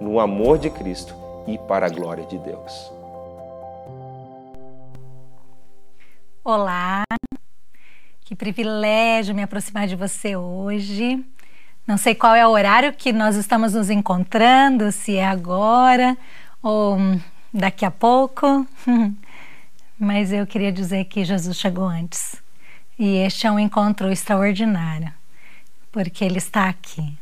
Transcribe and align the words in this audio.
no 0.00 0.20
amor 0.20 0.58
de 0.58 0.70
Cristo 0.70 1.14
e 1.46 1.58
para 1.58 1.86
a 1.86 1.88
glória 1.88 2.24
de 2.26 2.38
Deus. 2.38 2.92
Olá, 6.44 7.02
que 8.24 8.36
privilégio 8.36 9.34
me 9.34 9.42
aproximar 9.42 9.86
de 9.86 9.96
você 9.96 10.36
hoje. 10.36 11.24
Não 11.86 11.96
sei 11.96 12.14
qual 12.14 12.34
é 12.34 12.46
o 12.46 12.50
horário 12.50 12.92
que 12.92 13.12
nós 13.12 13.36
estamos 13.36 13.74
nos 13.74 13.90
encontrando, 13.90 14.90
se 14.92 15.16
é 15.16 15.26
agora 15.26 16.16
ou 16.62 16.98
daqui 17.52 17.84
a 17.84 17.90
pouco, 17.90 18.66
mas 19.98 20.32
eu 20.32 20.46
queria 20.46 20.72
dizer 20.72 21.04
que 21.04 21.24
Jesus 21.24 21.56
chegou 21.56 21.84
antes. 21.84 22.42
E 22.98 23.16
este 23.18 23.46
é 23.46 23.50
um 23.50 23.58
encontro 23.58 24.10
extraordinário, 24.10 25.12
porque 25.92 26.24
Ele 26.24 26.38
está 26.38 26.68
aqui. 26.68 27.16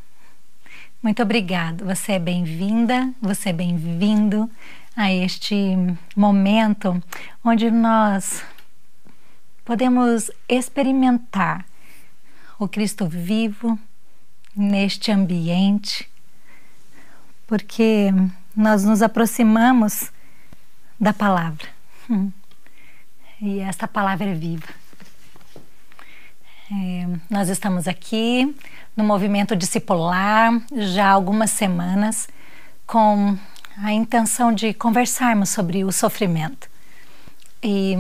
Muito 1.05 1.23
obrigado. 1.23 1.85
Você 1.85 2.13
é 2.13 2.19
bem-vinda, 2.19 3.13
você 3.21 3.51
é 3.51 3.53
bem-vindo 3.53 4.51
a 4.97 5.13
este 5.13 5.77
momento 6.17 6.99
onde 7.45 7.71
nós 7.71 8.43
podemos 9.67 10.31
experimentar 10.49 11.67
o 12.59 12.67
Cristo 12.67 13.07
vivo 13.07 13.79
neste 14.57 15.13
ambiente, 15.13 16.09
porque 17.47 18.09
nós 18.57 18.83
nos 18.83 19.03
aproximamos 19.03 20.11
da 20.99 21.13
palavra. 21.13 21.69
E 23.43 23.61
esta 23.61 23.87
palavra 23.87 24.31
é 24.31 24.35
viva. 24.35 24.69
É, 26.73 27.07
nós 27.29 27.51
estamos 27.51 27.87
aqui 27.87 28.57
no 28.97 29.05
movimento 29.05 29.55
discipular 29.55 30.63
já 30.75 31.09
há 31.09 31.11
algumas 31.11 31.51
semanas 31.51 32.27
com 32.87 33.37
a 33.77 33.93
intenção 33.93 34.51
de 34.51 34.73
conversarmos 34.73 35.51
sobre 35.51 35.85
o 35.85 35.93
sofrimento. 35.93 36.71
E 37.63 37.97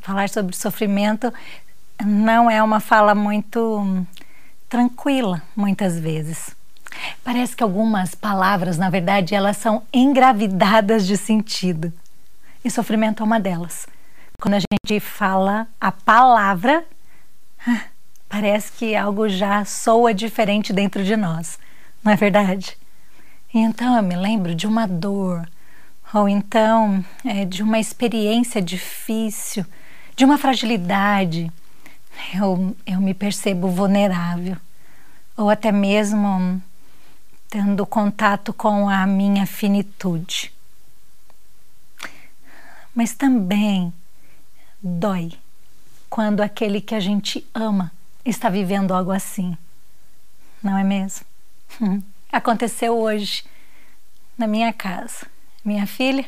falar 0.00 0.30
sobre 0.30 0.56
sofrimento 0.56 1.32
não 2.02 2.50
é 2.50 2.62
uma 2.62 2.80
fala 2.80 3.14
muito 3.14 4.06
tranquila, 4.66 5.42
muitas 5.54 5.98
vezes. 5.98 6.56
Parece 7.22 7.54
que 7.54 7.62
algumas 7.62 8.14
palavras, 8.14 8.78
na 8.78 8.88
verdade, 8.88 9.34
elas 9.34 9.58
são 9.58 9.82
engravidadas 9.92 11.06
de 11.06 11.18
sentido. 11.18 11.92
E 12.64 12.70
sofrimento 12.70 13.22
é 13.22 13.26
uma 13.26 13.38
delas. 13.38 13.86
Quando 14.40 14.54
a 14.54 14.60
gente 14.60 15.00
fala 15.00 15.66
a 15.78 15.92
palavra, 15.92 16.84
parece 18.28 18.72
que 18.72 18.96
algo 18.96 19.28
já 19.28 19.64
soa 19.64 20.14
diferente 20.14 20.72
dentro 20.72 21.04
de 21.04 21.16
nós, 21.16 21.58
não 22.02 22.12
é 22.12 22.16
verdade? 22.16 22.76
E 23.52 23.58
então 23.58 23.96
eu 23.96 24.02
me 24.02 24.16
lembro 24.16 24.54
de 24.54 24.66
uma 24.66 24.86
dor, 24.86 25.46
ou 26.14 26.28
então 26.28 27.04
é, 27.24 27.44
de 27.44 27.62
uma 27.62 27.78
experiência 27.78 28.62
difícil, 28.62 29.66
de 30.16 30.24
uma 30.24 30.38
fragilidade. 30.38 31.52
Eu, 32.34 32.74
eu 32.86 33.00
me 33.00 33.12
percebo 33.12 33.68
vulnerável, 33.68 34.56
ou 35.36 35.50
até 35.50 35.70
mesmo 35.70 36.62
tendo 37.50 37.84
contato 37.84 38.52
com 38.54 38.88
a 38.88 39.06
minha 39.06 39.46
finitude. 39.46 40.50
Mas 42.94 43.12
também 43.12 43.92
dói 44.82 45.32
quando 46.12 46.42
aquele 46.42 46.78
que 46.78 46.94
a 46.94 47.00
gente 47.00 47.42
ama 47.54 47.90
está 48.22 48.50
vivendo 48.50 48.92
algo 48.92 49.10
assim. 49.10 49.56
Não 50.62 50.76
é 50.76 50.84
mesmo? 50.84 51.24
Aconteceu 52.30 52.94
hoje 52.94 53.42
na 54.36 54.46
minha 54.46 54.74
casa. 54.74 55.26
Minha 55.64 55.86
filha 55.86 56.26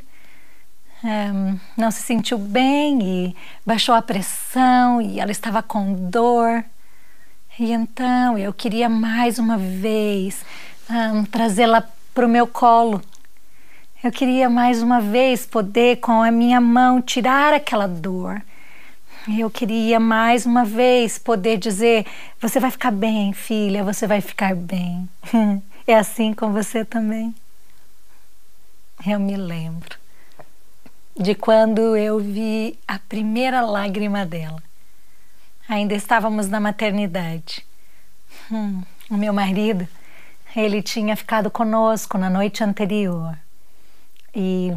um, 1.05 1.09
ehm, 1.09 1.61
não 1.77 1.91
se 1.91 2.01
sentiu 2.01 2.39
bem 2.39 2.99
e 3.03 3.37
baixou 3.67 3.95
a 3.95 4.01
pressão 4.01 5.03
e 5.03 5.21
ela 5.21 5.31
estava 5.31 5.63
com 5.63 5.93
dor. 6.09 6.65
E 7.59 7.71
então 7.71 8.39
eu 8.39 8.55
queria 8.55 8.89
mais 8.89 9.39
uma 9.39 9.59
vez 9.59 10.47
um, 10.89 11.27
trazê-la 11.27 11.87
para 12.15 12.25
o 12.25 12.29
meu 12.29 12.47
colo. 12.47 13.03
Eu 14.03 14.11
queria 14.11 14.49
mais 14.49 14.83
uma 14.83 15.03
vez 15.03 15.45
poder, 15.45 16.01
com 16.01 16.23
a 16.23 16.31
minha 16.31 16.59
mão, 16.59 17.03
tirar 17.03 17.53
aquela 17.53 17.87
dor 17.87 18.41
eu 19.29 19.51
queria 19.51 19.99
mais 19.99 20.45
uma 20.45 20.65
vez 20.65 21.19
poder 21.19 21.57
dizer: 21.57 22.07
você 22.41 22.61
vai 22.61 22.71
ficar 22.71 22.91
bem, 22.91 23.33
filha, 23.33 23.83
você 23.83 24.07
vai 24.07 24.21
ficar 24.21 24.55
bem. 24.55 25.09
É 25.87 25.97
assim 25.97 26.33
com 26.33 26.51
você 26.51 26.83
também? 26.83 27.35
Eu 29.07 29.21
me 29.21 29.37
lembro 29.37 29.99
de 31.15 31.35
quando 31.35 31.95
eu 31.95 32.19
vi 32.19 32.79
a 32.89 32.99
primeira 32.99 33.61
lágrima 33.61 34.25
dela. 34.25 34.63
Ainda 35.69 35.95
estávamos 35.95 36.49
na 36.49 36.59
maternidade. 36.59 37.67
Hum, 38.51 38.83
o 39.11 39.15
meu 39.19 39.35
marido, 39.35 39.87
ele 40.57 40.81
tinha 40.81 41.15
ficado 41.15 41.51
conosco 41.51 42.17
na 42.17 42.31
noite 42.31 42.65
anterior. 42.65 43.39
E 44.35 44.71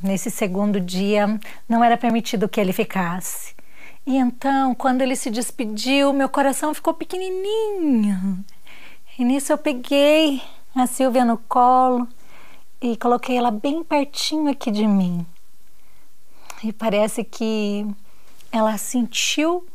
nesse 0.00 0.30
segundo 0.30 0.80
dia 0.80 1.26
não 1.68 1.82
era 1.82 1.96
permitido 1.96 2.48
que 2.48 2.60
ele 2.60 2.72
ficasse. 2.72 3.54
E 4.06 4.16
então, 4.16 4.74
quando 4.74 5.00
ele 5.00 5.16
se 5.16 5.30
despediu, 5.30 6.12
meu 6.12 6.28
coração 6.28 6.74
ficou 6.74 6.92
pequenininho. 6.92 8.44
E 9.18 9.24
nisso 9.24 9.52
eu 9.52 9.58
peguei 9.58 10.42
a 10.74 10.86
Silvia 10.86 11.24
no 11.24 11.38
colo 11.38 12.06
e 12.82 12.96
coloquei 12.96 13.36
ela 13.36 13.50
bem 13.50 13.82
pertinho 13.82 14.50
aqui 14.50 14.70
de 14.70 14.86
mim. 14.86 15.24
E 16.62 16.72
parece 16.72 17.24
que 17.24 17.86
ela 18.52 18.76
sentiu 18.76 19.66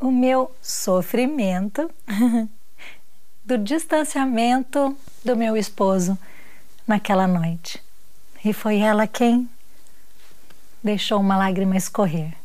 o 0.00 0.10
meu 0.10 0.54
sofrimento 0.60 1.90
do 3.44 3.58
distanciamento 3.58 4.96
do 5.24 5.36
meu 5.36 5.56
esposo 5.56 6.16
naquela 6.86 7.26
noite. 7.26 7.82
E 8.44 8.52
foi 8.52 8.78
ela 8.78 9.06
quem 9.06 9.48
deixou 10.82 11.20
uma 11.20 11.36
lágrima 11.36 11.76
escorrer. 11.76 12.41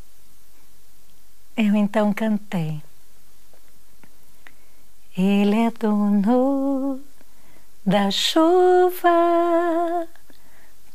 Eu 1.58 1.76
então 1.76 2.14
cantei. 2.14 2.84
Ele 5.18 5.56
é 5.56 5.72
dono 5.72 7.02
da 7.84 8.12
chuva, 8.12 10.08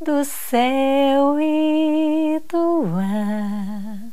do 0.01 0.25
céu 0.25 1.41
e 1.41 2.41
do 2.49 2.87
ar. 2.97 4.09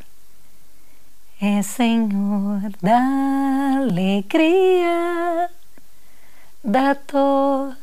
É 1.39 1.61
Senhor 1.61 2.61
da 2.81 3.77
alegria, 3.83 5.51
da 6.63 6.95
dor, 6.95 7.77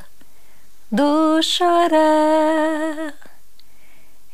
do 0.91 1.41
chorar 1.41 3.26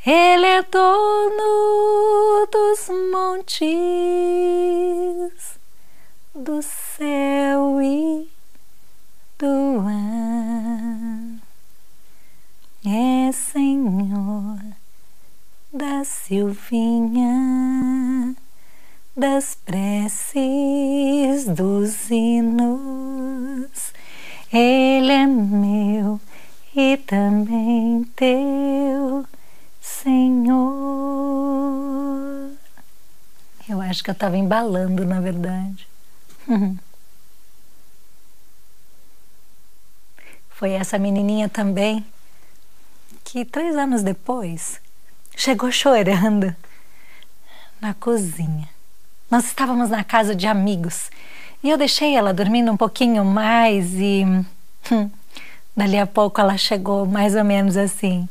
ele 0.04 0.46
é 0.46 0.62
dono 0.62 2.48
dos 2.50 2.88
montes, 3.12 3.60
do 6.34 6.60
céu 6.60 7.80
e 7.80 8.28
do 9.38 9.80
ar. 9.86 11.38
É 12.84 13.30
Senhor, 13.30 14.58
da 15.72 16.04
Silvinha, 16.04 17.32
das 19.16 19.54
preces 19.64 21.44
dos 21.46 22.10
hinos. 22.10 23.92
Ele 24.52 25.12
é 25.12 25.26
meu 25.26 26.20
e 26.74 26.96
também 26.96 28.02
teu, 28.16 28.91
Senhor. 30.02 31.22
Eu 33.68 33.80
acho 33.80 34.02
que 34.02 34.10
eu 34.10 34.14
estava 34.14 34.36
embalando, 34.36 35.04
na 35.04 35.20
verdade. 35.20 35.86
Foi 40.50 40.72
essa 40.72 40.98
menininha 40.98 41.48
também 41.48 42.04
que 43.24 43.44
três 43.44 43.76
anos 43.76 44.02
depois 44.02 44.80
chegou 45.36 45.70
chorando 45.70 46.54
na 47.80 47.94
cozinha. 47.94 48.68
Nós 49.30 49.44
estávamos 49.46 49.88
na 49.88 50.02
casa 50.04 50.34
de 50.34 50.46
amigos 50.46 51.10
e 51.62 51.70
eu 51.70 51.78
deixei 51.78 52.16
ela 52.16 52.34
dormindo 52.34 52.70
um 52.72 52.76
pouquinho 52.76 53.24
mais 53.24 53.94
e 53.94 54.24
hum, 54.90 55.10
dali 55.76 55.96
a 55.98 56.06
pouco 56.06 56.40
ela 56.40 56.58
chegou 56.58 57.06
mais 57.06 57.36
ou 57.36 57.44
menos 57.44 57.76
assim. 57.76 58.28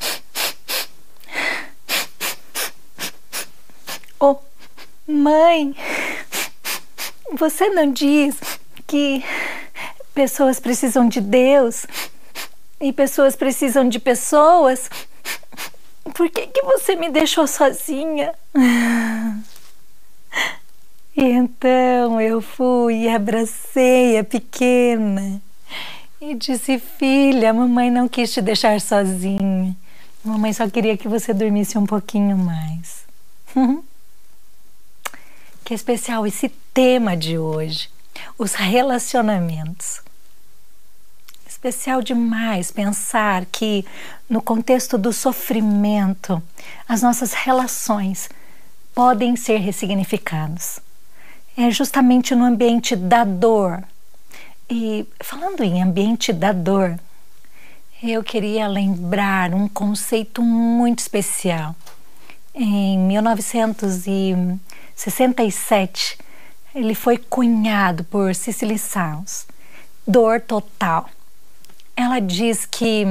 Mãe, 5.11 5.75
você 7.33 7.69
não 7.69 7.91
diz 7.91 8.37
que 8.87 9.23
pessoas 10.13 10.59
precisam 10.59 11.07
de 11.07 11.21
Deus 11.21 11.85
e 12.79 12.91
pessoas 12.91 13.35
precisam 13.35 13.87
de 13.87 13.99
pessoas? 13.99 14.89
Por 16.15 16.29
que, 16.29 16.47
que 16.47 16.63
você 16.63 16.95
me 16.95 17.09
deixou 17.09 17.45
sozinha? 17.47 18.33
E 21.15 21.23
então 21.23 22.19
eu 22.19 22.41
fui 22.41 23.03
e 23.03 23.09
abracei 23.09 24.17
a 24.17 24.23
pequena 24.23 25.41
e 26.19 26.33
disse: 26.35 26.79
Filha, 26.79 27.53
mamãe 27.53 27.91
não 27.91 28.07
quis 28.07 28.33
te 28.33 28.41
deixar 28.41 28.79
sozinha. 28.79 29.75
Mamãe 30.23 30.53
só 30.53 30.69
queria 30.69 30.95
que 30.95 31.07
você 31.07 31.33
dormisse 31.33 31.77
um 31.77 31.85
pouquinho 31.85 32.37
mais. 32.37 33.05
que 35.71 35.75
especial 35.75 36.27
esse 36.27 36.49
tema 36.73 37.15
de 37.15 37.37
hoje: 37.37 37.89
os 38.37 38.55
relacionamentos. 38.55 40.01
Especial 41.47 42.01
demais 42.01 42.71
pensar 42.71 43.45
que, 43.45 43.85
no 44.29 44.41
contexto 44.41 44.97
do 44.97 45.13
sofrimento, 45.13 46.43
as 46.89 47.01
nossas 47.01 47.31
relações 47.31 48.29
podem 48.93 49.37
ser 49.37 49.59
ressignificadas. 49.59 50.81
É 51.55 51.71
justamente 51.71 52.35
no 52.35 52.43
ambiente 52.43 52.93
da 52.93 53.23
dor. 53.23 53.81
E 54.69 55.07
falando 55.21 55.63
em 55.63 55.81
ambiente 55.81 56.33
da 56.33 56.51
dor, 56.51 56.99
eu 58.03 58.21
queria 58.21 58.67
lembrar 58.67 59.53
um 59.53 59.69
conceito 59.69 60.41
muito 60.41 60.99
especial. 60.99 61.73
Em 62.53 62.97
1967, 65.07 66.17
ele 66.75 66.95
foi 66.95 67.17
cunhado 67.17 68.03
por 68.05 68.35
Cicely 68.35 68.77
Sounds, 68.77 69.47
dor 70.05 70.39
total 70.39 71.09
ela 72.01 72.19
diz 72.19 72.65
que, 72.65 73.05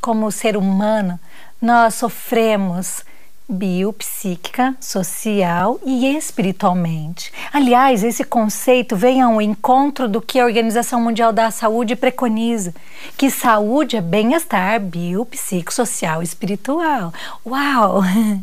como 0.00 0.30
ser 0.30 0.56
humano, 0.56 1.18
nós 1.60 1.94
sofremos 1.94 3.04
biopsíquica, 3.48 4.76
social 4.80 5.80
e 5.84 6.16
espiritualmente. 6.16 7.32
Aliás, 7.52 8.04
esse 8.04 8.22
conceito 8.22 8.96
vem 8.96 9.20
ao 9.20 9.42
encontro 9.42 10.08
do 10.08 10.22
que 10.22 10.38
a 10.38 10.44
Organização 10.44 11.00
Mundial 11.00 11.32
da 11.32 11.50
Saúde 11.50 11.96
preconiza, 11.96 12.72
que 13.16 13.28
saúde 13.28 13.96
é 13.96 14.00
bem-estar 14.00 14.80
biopsicossocial 14.80 16.22
e 16.22 16.24
espiritual. 16.24 17.12
Uau! 17.44 18.02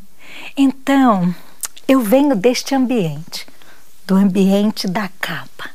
Então, 0.55 1.33
eu 1.87 2.01
venho 2.01 2.35
deste 2.35 2.75
ambiente, 2.75 3.47
do 4.05 4.15
ambiente 4.15 4.87
da 4.87 5.09
capa, 5.19 5.69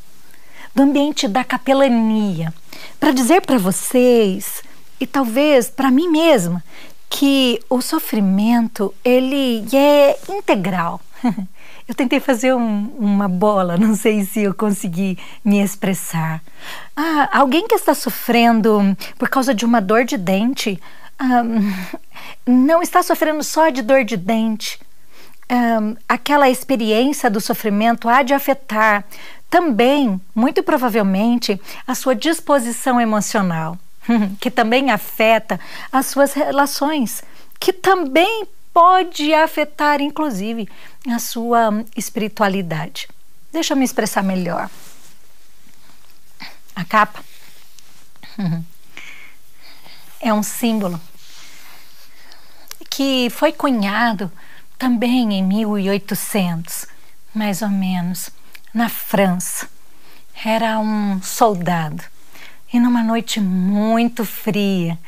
do 0.74 0.82
ambiente 0.82 1.26
da 1.26 1.42
capelania, 1.42 2.52
para 3.00 3.12
dizer 3.12 3.40
para 3.40 3.58
vocês 3.58 4.62
e 5.00 5.06
talvez 5.06 5.70
para 5.70 5.90
mim 5.90 6.08
mesma 6.08 6.62
que 7.08 7.60
o 7.68 7.80
sofrimento 7.80 8.94
ele 9.04 9.64
é 9.74 10.18
integral. 10.28 11.00
Eu 11.88 11.96
tentei 11.96 12.20
fazer 12.20 12.54
um, 12.54 12.94
uma 12.96 13.28
bola, 13.28 13.76
não 13.76 13.96
sei 13.96 14.24
se 14.24 14.40
eu 14.40 14.54
consegui 14.54 15.18
me 15.44 15.60
expressar. 15.60 16.40
Ah, 16.94 17.28
alguém 17.32 17.66
que 17.66 17.74
está 17.74 17.92
sofrendo 17.92 18.96
por 19.18 19.28
causa 19.28 19.52
de 19.52 19.64
uma 19.64 19.80
dor 19.80 20.04
de 20.04 20.16
dente 20.16 20.80
ah, 21.18 21.42
não 22.46 22.80
está 22.82 23.02
sofrendo 23.02 23.42
só 23.42 23.68
de 23.68 23.82
dor 23.82 24.04
de 24.04 24.16
dente. 24.16 24.78
Ah, 25.54 25.94
aquela 26.08 26.48
experiência 26.48 27.28
do 27.28 27.38
sofrimento 27.38 28.08
há 28.08 28.22
de 28.22 28.32
afetar 28.32 29.04
também, 29.50 30.18
muito 30.34 30.62
provavelmente, 30.62 31.60
a 31.86 31.94
sua 31.94 32.14
disposição 32.14 32.98
emocional, 32.98 33.78
que 34.40 34.50
também 34.50 34.90
afeta 34.90 35.60
as 35.92 36.06
suas 36.06 36.32
relações, 36.32 37.22
que 37.60 37.70
também 37.70 38.48
pode 38.72 39.34
afetar, 39.34 40.00
inclusive, 40.00 40.66
a 41.06 41.18
sua 41.18 41.84
espiritualidade. 41.94 43.06
Deixa 43.52 43.74
eu 43.74 43.76
me 43.76 43.84
expressar 43.84 44.22
melhor. 44.22 44.70
A 46.74 46.82
capa 46.82 47.22
é 50.18 50.32
um 50.32 50.42
símbolo 50.42 50.98
que 52.88 53.28
foi 53.28 53.52
cunhado 53.52 54.32
também 54.82 55.34
em 55.34 55.44
1800, 55.44 56.88
mais 57.32 57.62
ou 57.62 57.68
menos 57.68 58.30
na 58.74 58.88
França. 58.88 59.68
Era 60.44 60.76
um 60.80 61.22
soldado 61.22 62.02
e 62.72 62.80
numa 62.80 63.00
noite 63.00 63.40
muito 63.40 64.24
fria, 64.24 64.98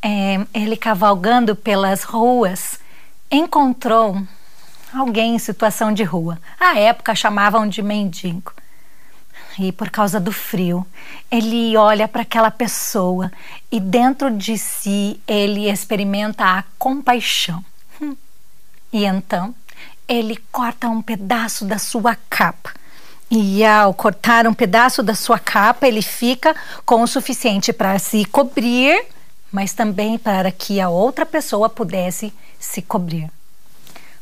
é, 0.00 0.40
ele 0.54 0.78
cavalgando 0.78 1.54
pelas 1.54 2.04
ruas 2.04 2.80
encontrou 3.30 4.18
alguém 4.94 5.34
em 5.34 5.38
situação 5.38 5.92
de 5.92 6.04
rua. 6.04 6.40
À 6.58 6.78
época 6.78 7.14
chamavam 7.14 7.68
de 7.68 7.82
mendigo. 7.82 8.54
E 9.58 9.72
por 9.72 9.90
causa 9.90 10.18
do 10.18 10.32
frio, 10.32 10.86
ele 11.30 11.76
olha 11.76 12.08
para 12.08 12.22
aquela 12.22 12.50
pessoa 12.50 13.30
e 13.70 13.78
dentro 13.78 14.30
de 14.30 14.56
si 14.56 15.20
ele 15.26 15.68
experimenta 15.68 16.44
a 16.46 16.64
compaixão. 16.78 17.62
E 18.92 19.04
então 19.04 19.54
ele 20.06 20.38
corta 20.50 20.88
um 20.88 21.02
pedaço 21.02 21.64
da 21.64 21.78
sua 21.78 22.16
capa 22.30 22.72
e 23.30 23.62
ao 23.62 23.92
cortar 23.92 24.46
um 24.46 24.54
pedaço 24.54 25.02
da 25.02 25.14
sua 25.14 25.38
capa, 25.38 25.86
ele 25.86 26.00
fica 26.00 26.56
com 26.86 27.02
o 27.02 27.06
suficiente 27.06 27.74
para 27.74 27.98
se 27.98 28.24
cobrir, 28.24 29.04
mas 29.52 29.74
também 29.74 30.16
para 30.16 30.50
que 30.50 30.80
a 30.80 30.88
outra 30.88 31.26
pessoa 31.26 31.68
pudesse 31.68 32.32
se 32.58 32.80
cobrir. 32.80 33.30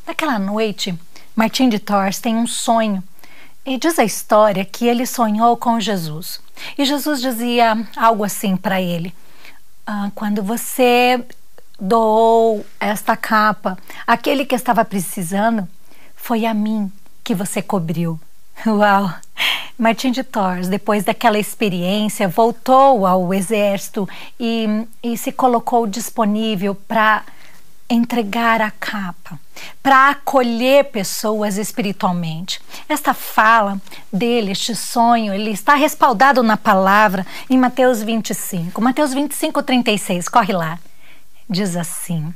Naquela 0.05 0.39
noite, 0.41 0.99
Martim 1.37 1.69
de 1.69 1.79
Tours 1.79 2.19
tem 2.19 2.37
um 2.37 2.49
sonho. 2.49 3.03
E 3.65 3.77
diz 3.79 3.99
a 3.99 4.05
história 4.05 4.65
que 4.65 4.87
ele 4.87 5.07
sonhou 5.07 5.57
com 5.57 5.79
Jesus. 5.79 6.41
E 6.77 6.85
Jesus 6.85 7.21
dizia 7.21 7.77
algo 7.97 8.25
assim 8.25 8.57
para 8.57 8.81
ele: 8.81 9.15
ah, 9.87 10.11
Quando 10.15 10.43
você 10.43 11.25
doou 11.79 12.65
esta 12.81 13.17
capa, 13.17 13.79
aquele 14.07 14.45
que 14.45 14.55
estava 14.55 14.85
precisando, 14.85 15.69
foi 16.15 16.47
a 16.47 16.55
mim 16.55 16.91
que 17.23 17.35
você 17.35 17.61
cobriu. 17.61 18.19
Uau! 18.67 19.13
Martin 19.79 20.11
de 20.11 20.25
Tours, 20.25 20.69
depois 20.69 21.05
daquela 21.05 21.39
experiência, 21.39 22.29
voltou 22.29 23.07
ao 23.07 23.35
exército 23.35 24.09
e, 24.41 24.87
e 25.03 25.19
se 25.19 25.31
colocou 25.31 25.87
disponível 25.87 26.75
para 26.75 27.23
entregar 27.89 28.61
a 28.63 28.71
capa, 28.71 29.39
para 29.83 30.11
acolher 30.11 30.87
pessoas 30.87 31.59
espiritualmente. 31.59 32.61
Esta 32.89 33.13
fala 33.13 33.81
dele, 34.11 34.53
este 34.53 34.75
sonho, 34.75 35.33
ele 35.33 35.51
está 35.51 35.75
respaldado 35.75 36.43
na 36.43 36.57
palavra 36.57 37.27
em 37.49 37.59
Mateus 37.59 38.03
25. 38.03 38.81
Mateus 38.81 39.13
25, 39.13 39.63
36, 39.63 40.29
corre 40.29 40.53
lá. 40.55 40.79
Diz 41.49 41.77
assim: 41.77 42.35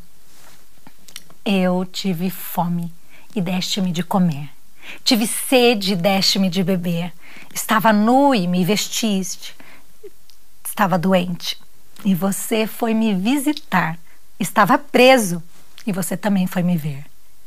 Eu 1.44 1.84
tive 1.84 2.30
fome 2.30 2.92
e 3.34 3.40
deste-me 3.40 3.90
de 3.90 4.04
comer. 4.04 4.50
Tive 5.02 5.26
sede 5.26 5.92
e 5.92 5.96
deste-me 5.96 6.48
de 6.48 6.62
beber. 6.62 7.12
Estava 7.52 7.92
nu 7.92 8.34
e 8.34 8.46
me 8.46 8.64
vestiste. 8.64 9.54
Estava 10.64 10.96
doente 10.96 11.58
e 12.04 12.14
você 12.14 12.66
foi 12.66 12.94
me 12.94 13.14
visitar. 13.14 13.98
estava 14.38 14.78
preso 14.78 15.42
e 15.86 15.92
você 15.92 16.16
também 16.16 16.46
foi 16.46 16.62
me 16.62 16.76
ver. 16.76 17.04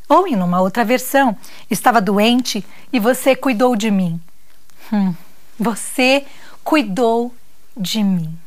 Ou 0.07 0.27
em 0.27 0.35
uma 0.35 0.61
outra 0.61 0.83
versão, 0.83 1.35
estava 1.71 2.01
doente 2.01 2.63
e 2.91 2.99
você 2.99 3.35
cuidou 3.35 3.75
de 3.75 3.89
mim. 3.89 4.21
Hum, 4.91 5.15
você 5.57 6.25
cuidou 6.63 7.33
de 7.75 8.03
mim. 8.03 8.37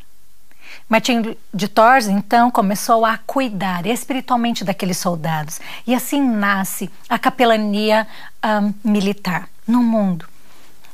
Martin 0.88 1.36
de 1.52 1.66
Tours, 1.66 2.06
então, 2.06 2.48
começou 2.48 3.04
a 3.04 3.18
cuidar 3.18 3.86
espiritualmente 3.86 4.64
daqueles 4.64 4.96
soldados. 4.96 5.60
E 5.84 5.92
assim 5.92 6.22
nasce 6.22 6.88
a 7.08 7.18
capelania 7.18 8.06
um, 8.44 8.72
militar 8.88 9.48
no 9.66 9.82
mundo. 9.82 10.28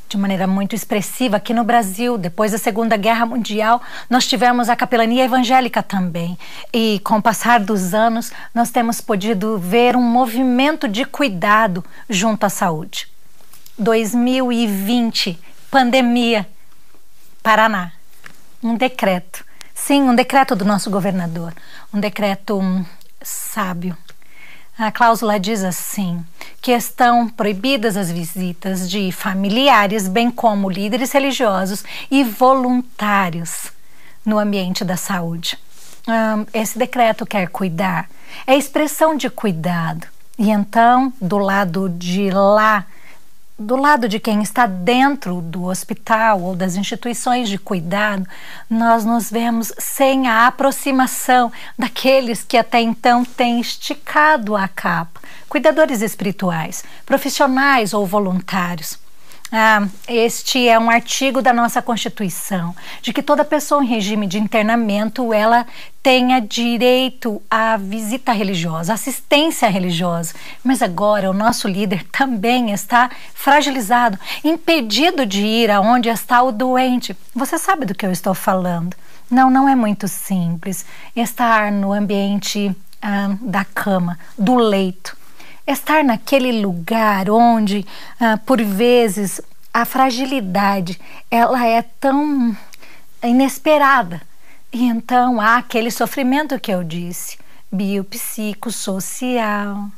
De 0.08 0.16
maneira 0.16 0.46
muito 0.46 0.74
expressiva, 0.74 1.36
aqui 1.36 1.52
no 1.52 1.62
Brasil, 1.62 2.16
depois 2.16 2.52
da 2.52 2.58
Segunda 2.58 2.96
Guerra 2.96 3.26
Mundial, 3.26 3.82
nós 4.08 4.26
tivemos 4.26 4.70
a 4.70 4.76
capelania 4.76 5.24
evangélica 5.24 5.82
também. 5.82 6.38
E 6.72 6.98
com 7.04 7.18
o 7.18 7.22
passar 7.22 7.60
dos 7.60 7.92
anos, 7.92 8.32
nós 8.54 8.70
temos 8.70 8.98
podido 8.98 9.58
ver 9.58 9.94
um 9.94 10.02
movimento 10.02 10.88
de 10.88 11.04
cuidado 11.04 11.84
junto 12.08 12.44
à 12.44 12.48
saúde. 12.48 13.08
2020, 13.78 15.38
pandemia, 15.70 16.48
Paraná, 17.42 17.92
um 18.62 18.74
decreto 18.74 19.44
Sim, 19.74 20.02
um 20.02 20.14
decreto 20.14 20.54
do 20.54 20.64
nosso 20.64 20.90
governador, 20.90 21.52
um 21.92 21.98
decreto 21.98 22.58
um, 22.58 22.84
sábio. 23.22 23.96
A 24.78 24.90
cláusula 24.90 25.38
diz 25.38 25.62
assim: 25.62 26.24
que 26.60 26.72
estão 26.72 27.28
proibidas 27.28 27.96
as 27.96 28.10
visitas 28.10 28.88
de 28.88 29.12
familiares, 29.12 30.08
bem 30.08 30.30
como 30.30 30.70
líderes 30.70 31.12
religiosos 31.12 31.84
e 32.10 32.24
voluntários 32.24 33.72
no 34.24 34.38
ambiente 34.38 34.84
da 34.84 34.96
saúde. 34.96 35.58
Um, 36.06 36.46
esse 36.52 36.78
decreto 36.78 37.24
quer 37.24 37.48
cuidar, 37.48 38.08
é 38.46 38.56
expressão 38.56 39.16
de 39.16 39.30
cuidado. 39.30 40.06
E 40.38 40.50
então, 40.50 41.12
do 41.20 41.38
lado 41.38 41.88
de 41.88 42.30
lá 42.30 42.86
do 43.58 43.76
lado 43.76 44.08
de 44.08 44.18
quem 44.18 44.42
está 44.42 44.66
dentro 44.66 45.40
do 45.40 45.64
hospital 45.64 46.40
ou 46.40 46.56
das 46.56 46.76
instituições 46.76 47.48
de 47.48 47.58
cuidado, 47.58 48.26
nós 48.68 49.04
nos 49.04 49.30
vemos 49.30 49.72
sem 49.78 50.26
a 50.26 50.46
aproximação 50.46 51.52
daqueles 51.78 52.42
que 52.42 52.56
até 52.56 52.80
então 52.80 53.24
têm 53.24 53.60
esticado 53.60 54.56
a 54.56 54.66
capa, 54.66 55.20
cuidadores 55.48 56.00
espirituais, 56.00 56.82
profissionais 57.04 57.92
ou 57.92 58.06
voluntários. 58.06 59.01
Ah, 59.54 59.86
este 60.08 60.66
é 60.66 60.78
um 60.78 60.88
artigo 60.88 61.42
da 61.42 61.52
nossa 61.52 61.82
Constituição, 61.82 62.74
de 63.02 63.12
que 63.12 63.22
toda 63.22 63.44
pessoa 63.44 63.84
em 63.84 63.86
regime 63.86 64.26
de 64.26 64.38
internamento 64.38 65.30
ela 65.30 65.66
tenha 66.02 66.40
direito 66.40 67.42
à 67.50 67.76
visita 67.76 68.32
religiosa, 68.32 68.94
assistência 68.94 69.68
religiosa. 69.68 70.32
Mas 70.64 70.80
agora 70.80 71.30
o 71.30 71.34
nosso 71.34 71.68
líder 71.68 72.02
também 72.10 72.70
está 72.70 73.10
fragilizado, 73.34 74.18
impedido 74.42 75.26
de 75.26 75.44
ir 75.44 75.70
aonde 75.70 76.08
está 76.08 76.42
o 76.42 76.50
doente. 76.50 77.14
Você 77.34 77.58
sabe 77.58 77.84
do 77.84 77.94
que 77.94 78.06
eu 78.06 78.10
estou 78.10 78.32
falando? 78.32 78.96
Não, 79.30 79.50
não 79.50 79.68
é 79.68 79.76
muito 79.76 80.08
simples 80.08 80.86
estar 81.14 81.70
no 81.70 81.92
ambiente 81.92 82.74
ah, 83.02 83.36
da 83.42 83.66
cama, 83.66 84.18
do 84.38 84.54
leito 84.54 85.14
estar 85.66 86.04
naquele 86.04 86.60
lugar 86.60 87.30
onde, 87.30 87.86
ah, 88.20 88.38
por 88.44 88.62
vezes, 88.62 89.40
a 89.72 89.84
fragilidade 89.84 91.00
ela 91.30 91.64
é 91.66 91.82
tão 91.82 92.56
inesperada. 93.22 94.20
E 94.72 94.84
então 94.84 95.40
há 95.40 95.58
aquele 95.58 95.90
sofrimento 95.90 96.60
que 96.60 96.72
eu 96.72 96.84
disse, 96.84 97.38
biopsicossocial. 97.70 99.90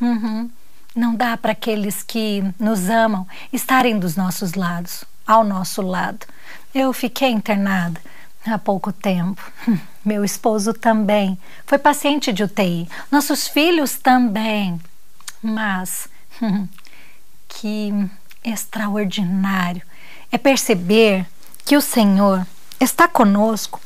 Uhum. 0.00 0.50
Não 0.94 1.14
dá 1.14 1.36
para 1.36 1.52
aqueles 1.52 2.02
que 2.02 2.42
nos 2.58 2.90
amam 2.90 3.26
estarem 3.52 3.96
dos 3.98 4.16
nossos 4.16 4.54
lados, 4.54 5.04
ao 5.26 5.44
nosso 5.44 5.82
lado. 5.82 6.26
Eu 6.74 6.92
fiquei 6.92 7.30
internada 7.30 8.00
há 8.46 8.58
pouco 8.58 8.92
tempo. 8.92 9.42
Meu 10.04 10.24
esposo 10.24 10.74
também 10.74 11.38
foi 11.64 11.78
paciente 11.78 12.32
de 12.32 12.42
UTI. 12.42 12.88
Nossos 13.10 13.46
filhos 13.46 13.96
também 13.96 14.80
mas 15.42 16.08
que 17.48 17.92
extraordinário 18.44 19.82
é 20.30 20.38
perceber 20.38 21.26
que 21.64 21.76
o 21.76 21.80
Senhor 21.80 22.46
está 22.80 23.06
conosco 23.06 23.80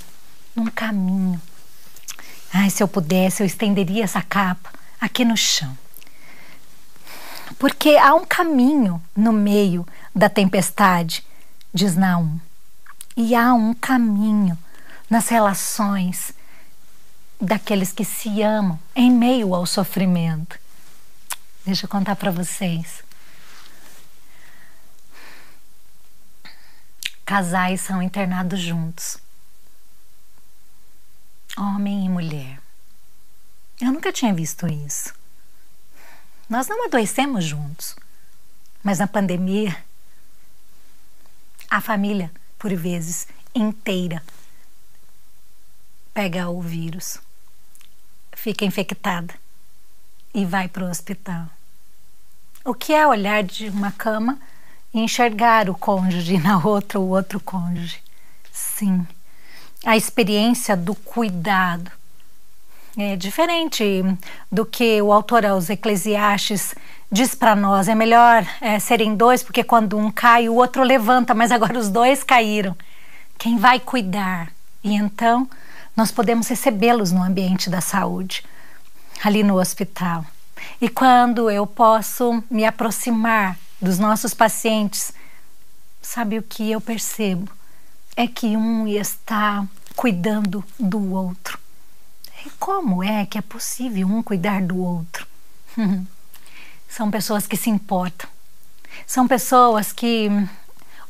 num 0.55 0.67
caminho. 0.67 1.41
Ai, 2.53 2.71
se 2.71 2.83
eu 2.83 2.89
pudesse, 2.89 3.43
eu 3.43 3.47
estenderia 3.47 4.05
essa 4.05 4.23
capa 4.23 4.71
aqui 5.01 5.25
no 5.25 5.37
chão. 5.37 5.77
Porque 7.59 7.97
há 7.97 8.15
um 8.15 8.25
caminho 8.25 9.03
no 9.15 9.33
meio 9.33 9.87
da 10.15 10.29
tempestade, 10.29 11.25
diz 11.73 11.97
Naum. 11.97 12.39
E 13.17 13.35
há 13.35 13.53
um 13.55 13.75
caminho 13.75 14.59
nas 15.09 15.29
relações 15.29 16.33
daqueles 17.41 17.93
que 17.93 18.05
se 18.05 18.43
amam 18.43 18.79
em 18.95 19.11
meio 19.11 19.55
ao 19.55 19.67
sofrimento. 19.67 20.59
Deixa 21.67 21.85
eu 21.85 21.91
contar 21.91 22.15
para 22.15 22.31
vocês. 22.31 23.03
Casais 27.25 27.81
são 27.81 28.01
internados 28.01 28.61
juntos. 28.61 29.19
Homem 31.59 32.07
e 32.07 32.09
mulher. 32.09 32.61
Eu 33.81 33.91
nunca 33.91 34.13
tinha 34.13 34.33
visto 34.33 34.69
isso. 34.69 35.13
Nós 36.49 36.69
não 36.69 36.87
adoecemos 36.87 37.45
juntos, 37.45 37.97
mas 38.81 39.01
na 39.01 39.09
pandemia, 39.09 39.77
a 41.69 41.81
família, 41.81 42.31
por 42.57 42.73
vezes, 42.77 43.27
inteira 43.53 44.23
pega 46.15 46.49
o 46.49 46.63
vírus, 46.63 47.19
fica 48.33 48.65
infectada 48.65 49.35
e 50.33 50.45
vai 50.45 50.69
para 50.69 50.85
o 50.85 50.89
hospital. 50.89 51.56
O 52.67 52.75
que 52.75 52.93
é 52.93 53.07
olhar 53.07 53.45
de 53.45 53.69
uma 53.69 53.93
cama 53.93 54.37
e 54.93 54.99
enxergar 54.99 55.71
o 55.71 55.75
cônjuge 55.75 56.37
na 56.37 56.59
outra, 56.59 56.99
o 56.99 57.11
outro 57.11 57.39
cônjuge? 57.39 58.03
Sim, 58.51 59.07
a 59.85 59.97
experiência 59.97 60.77
do 60.77 60.93
cuidado 60.93 61.93
é 62.99 63.15
diferente 63.15 64.03
do 64.51 64.67
que 64.67 65.01
o 65.01 65.13
autor 65.13 65.47
aos 65.47 65.71
Eclesiastes 65.71 66.75
diz 67.09 67.37
para 67.37 67.55
nós. 67.55 67.87
É 67.87 67.95
melhor 67.95 68.45
é, 68.61 68.81
serem 68.81 69.15
dois, 69.15 69.45
porque 69.45 69.63
quando 69.63 69.97
um 69.97 70.11
cai, 70.11 70.49
o 70.49 70.57
outro 70.57 70.83
levanta, 70.83 71.33
mas 71.35 71.53
agora 71.53 71.79
os 71.79 71.89
dois 71.89 72.25
caíram. 72.25 72.77
Quem 73.39 73.59
vai 73.59 73.79
cuidar? 73.79 74.51
E 74.83 74.93
então 74.93 75.49
nós 75.95 76.11
podemos 76.11 76.49
recebê-los 76.49 77.13
no 77.13 77.23
ambiente 77.23 77.71
da 77.71 77.81
saúde 77.81 78.43
ali 79.23 79.45
no 79.45 79.57
hospital. 79.57 80.25
E 80.81 80.89
quando 80.89 81.51
eu 81.51 81.67
posso 81.67 82.43
me 82.51 82.65
aproximar 82.65 83.59
dos 83.81 83.99
nossos 83.99 84.35
pacientes, 84.35 85.13
sabe 86.03 86.39
o 86.39 86.43
que 86.43 86.71
eu 86.71 86.81
percebo? 86.81 87.51
É 88.17 88.27
que 88.27 88.57
um 88.57 88.87
está 88.87 89.67
cuidando 89.95 90.65
do 90.79 91.13
outro. 91.13 91.59
E 92.45 92.51
como 92.59 93.03
é 93.03 93.27
que 93.27 93.39
é 93.39 93.43
possível 93.43 94.07
um 94.07 94.23
cuidar 94.23 94.63
do 94.63 94.77
outro? 94.77 95.27
São 96.89 97.11
pessoas 97.11 97.47
que 97.47 97.57
se 97.57 97.69
importam. 97.69 98.29
São 99.07 99.27
pessoas 99.27 99.93
que 99.93 100.29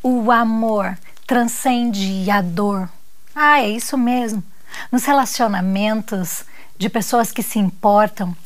o 0.02 0.30
amor 0.30 0.98
transcende 1.26 2.30
a 2.30 2.40
dor. 2.40 2.88
Ah, 3.34 3.60
é 3.60 3.68
isso 3.68 3.98
mesmo. 3.98 4.42
Nos 4.90 5.04
relacionamentos, 5.04 6.44
de 6.78 6.88
pessoas 6.88 7.32
que 7.32 7.42
se 7.42 7.58
importam. 7.58 8.36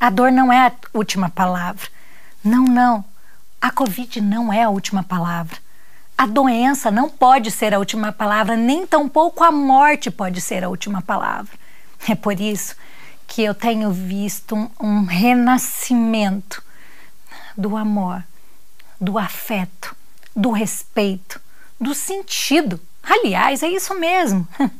A 0.00 0.10
dor 0.10 0.30
não 0.30 0.52
é 0.52 0.66
a 0.66 0.72
última 0.94 1.28
palavra. 1.28 1.88
Não, 2.44 2.64
não. 2.64 3.04
A 3.60 3.70
Covid 3.70 4.20
não 4.20 4.52
é 4.52 4.62
a 4.62 4.70
última 4.70 5.02
palavra. 5.02 5.58
A 6.16 6.26
doença 6.26 6.90
não 6.90 7.08
pode 7.08 7.50
ser 7.50 7.74
a 7.74 7.78
última 7.78 8.12
palavra, 8.12 8.56
nem 8.56 8.86
tampouco 8.86 9.44
a 9.44 9.52
morte 9.52 10.10
pode 10.10 10.40
ser 10.40 10.64
a 10.64 10.68
última 10.68 11.02
palavra. 11.02 11.52
É 12.08 12.14
por 12.14 12.40
isso 12.40 12.74
que 13.26 13.42
eu 13.42 13.54
tenho 13.54 13.92
visto 13.92 14.56
um, 14.56 14.70
um 14.80 15.04
renascimento 15.04 16.62
do 17.56 17.76
amor, 17.76 18.24
do 19.00 19.18
afeto, 19.18 19.94
do 20.34 20.50
respeito, 20.50 21.40
do 21.80 21.94
sentido. 21.94 22.80
Aliás, 23.02 23.62
é 23.62 23.68
isso 23.68 23.94
mesmo. 23.94 24.46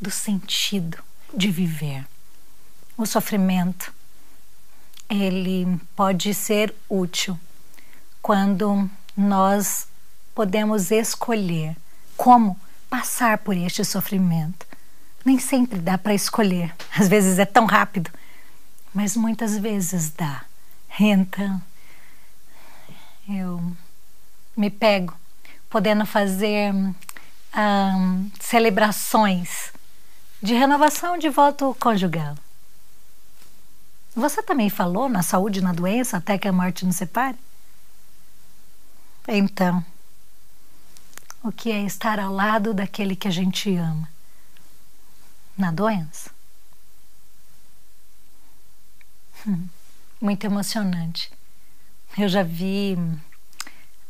do 0.00 0.10
sentido 0.10 0.98
de 1.32 1.50
viver. 1.50 2.04
O 2.96 3.06
sofrimento 3.06 3.92
ele 5.12 5.78
pode 5.94 6.32
ser 6.32 6.74
útil 6.88 7.38
quando 8.22 8.88
nós 9.16 9.86
podemos 10.34 10.90
escolher 10.90 11.76
como 12.16 12.58
passar 12.88 13.38
por 13.38 13.56
este 13.56 13.84
sofrimento. 13.84 14.66
Nem 15.24 15.38
sempre 15.38 15.78
dá 15.78 15.98
para 15.98 16.14
escolher. 16.14 16.74
Às 16.98 17.08
vezes 17.08 17.38
é 17.38 17.44
tão 17.44 17.66
rápido, 17.66 18.10
mas 18.94 19.16
muitas 19.16 19.56
vezes 19.58 20.10
dá. 20.10 20.44
Então, 20.98 21.62
eu 23.28 23.62
me 24.56 24.70
pego 24.70 25.14
podendo 25.68 26.06
fazer 26.06 26.72
celebrações 28.40 29.72
de 30.42 30.54
renovação 30.54 31.18
de 31.18 31.28
voto 31.28 31.76
conjugal. 31.78 32.34
Você 34.14 34.42
também 34.42 34.68
falou 34.68 35.08
na 35.08 35.22
saúde 35.22 35.60
e 35.60 35.62
na 35.62 35.72
doença 35.72 36.18
até 36.18 36.36
que 36.36 36.46
a 36.46 36.52
morte 36.52 36.84
nos 36.84 36.96
separe? 36.96 37.38
Então, 39.26 39.84
o 41.42 41.50
que 41.50 41.70
é 41.70 41.82
estar 41.84 42.20
ao 42.20 42.32
lado 42.32 42.74
daquele 42.74 43.16
que 43.16 43.26
a 43.26 43.30
gente 43.30 43.74
ama? 43.74 44.08
Na 45.56 45.70
doença? 45.70 46.30
Hum, 49.46 49.66
muito 50.20 50.44
emocionante. 50.44 51.32
Eu 52.18 52.28
já 52.28 52.42
vi 52.42 52.98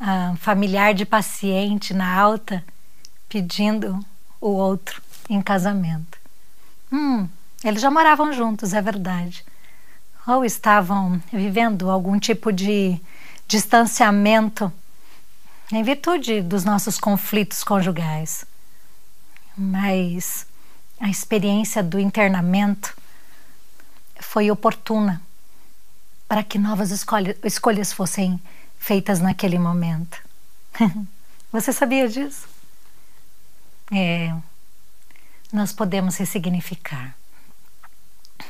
uh, 0.01 0.37
familiar 0.37 0.95
de 0.95 1.07
paciente 1.07 1.95
na 1.95 2.13
alta 2.13 2.65
pedindo 3.29 4.05
o 4.41 4.49
outro 4.49 5.01
em 5.31 5.41
casamento. 5.41 6.19
Hum, 6.93 7.29
eles 7.63 7.81
já 7.81 7.91
moravam 7.91 8.33
juntos, 8.33 8.75
é 8.75 8.83
verdade. 8.83 9.45
Ou 10.27 10.45
estavam 10.45 11.21
vivendo 11.33 11.91
algum 11.91 12.19
tipo 12.19 12.53
de 12.53 13.01
distanciamento 13.47 14.73
em 15.73 15.83
virtude 15.83 16.41
dos 16.41 16.65
nossos 16.65 16.99
conflitos 16.99 17.65
conjugais. 17.65 18.45
Mas 19.57 20.47
a 21.01 21.09
experiência 21.09 21.83
do 21.83 21.99
internamento 21.99 22.97
foi 24.21 24.51
oportuna 24.51 25.21
para 26.29 26.43
que 26.43 26.59
novas 26.59 26.91
escolhas, 26.91 27.37
escolhas 27.43 27.93
fossem 27.93 28.41
feitas 28.79 29.21
naquele 29.21 29.59
momento. 29.59 30.19
Você 31.53 31.73
sabia 31.73 32.09
disso? 32.09 32.49
É, 33.93 34.35
nós 35.53 35.73
podemos 35.73 36.17
ressignificar. 36.17 37.15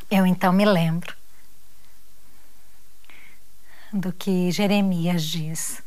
Eu 0.09 0.25
então 0.25 0.53
me 0.53 0.65
lembro 0.65 1.17
do 3.93 4.13
que 4.13 4.51
Jeremias 4.51 5.23
diz. 5.23 5.83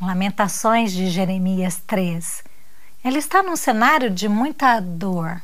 Lamentações 0.00 0.92
de 0.92 1.10
Jeremias 1.10 1.82
3. 1.86 2.44
Ele 3.04 3.18
está 3.18 3.42
num 3.42 3.56
cenário 3.56 4.10
de 4.10 4.28
muita 4.28 4.78
dor. 4.80 5.40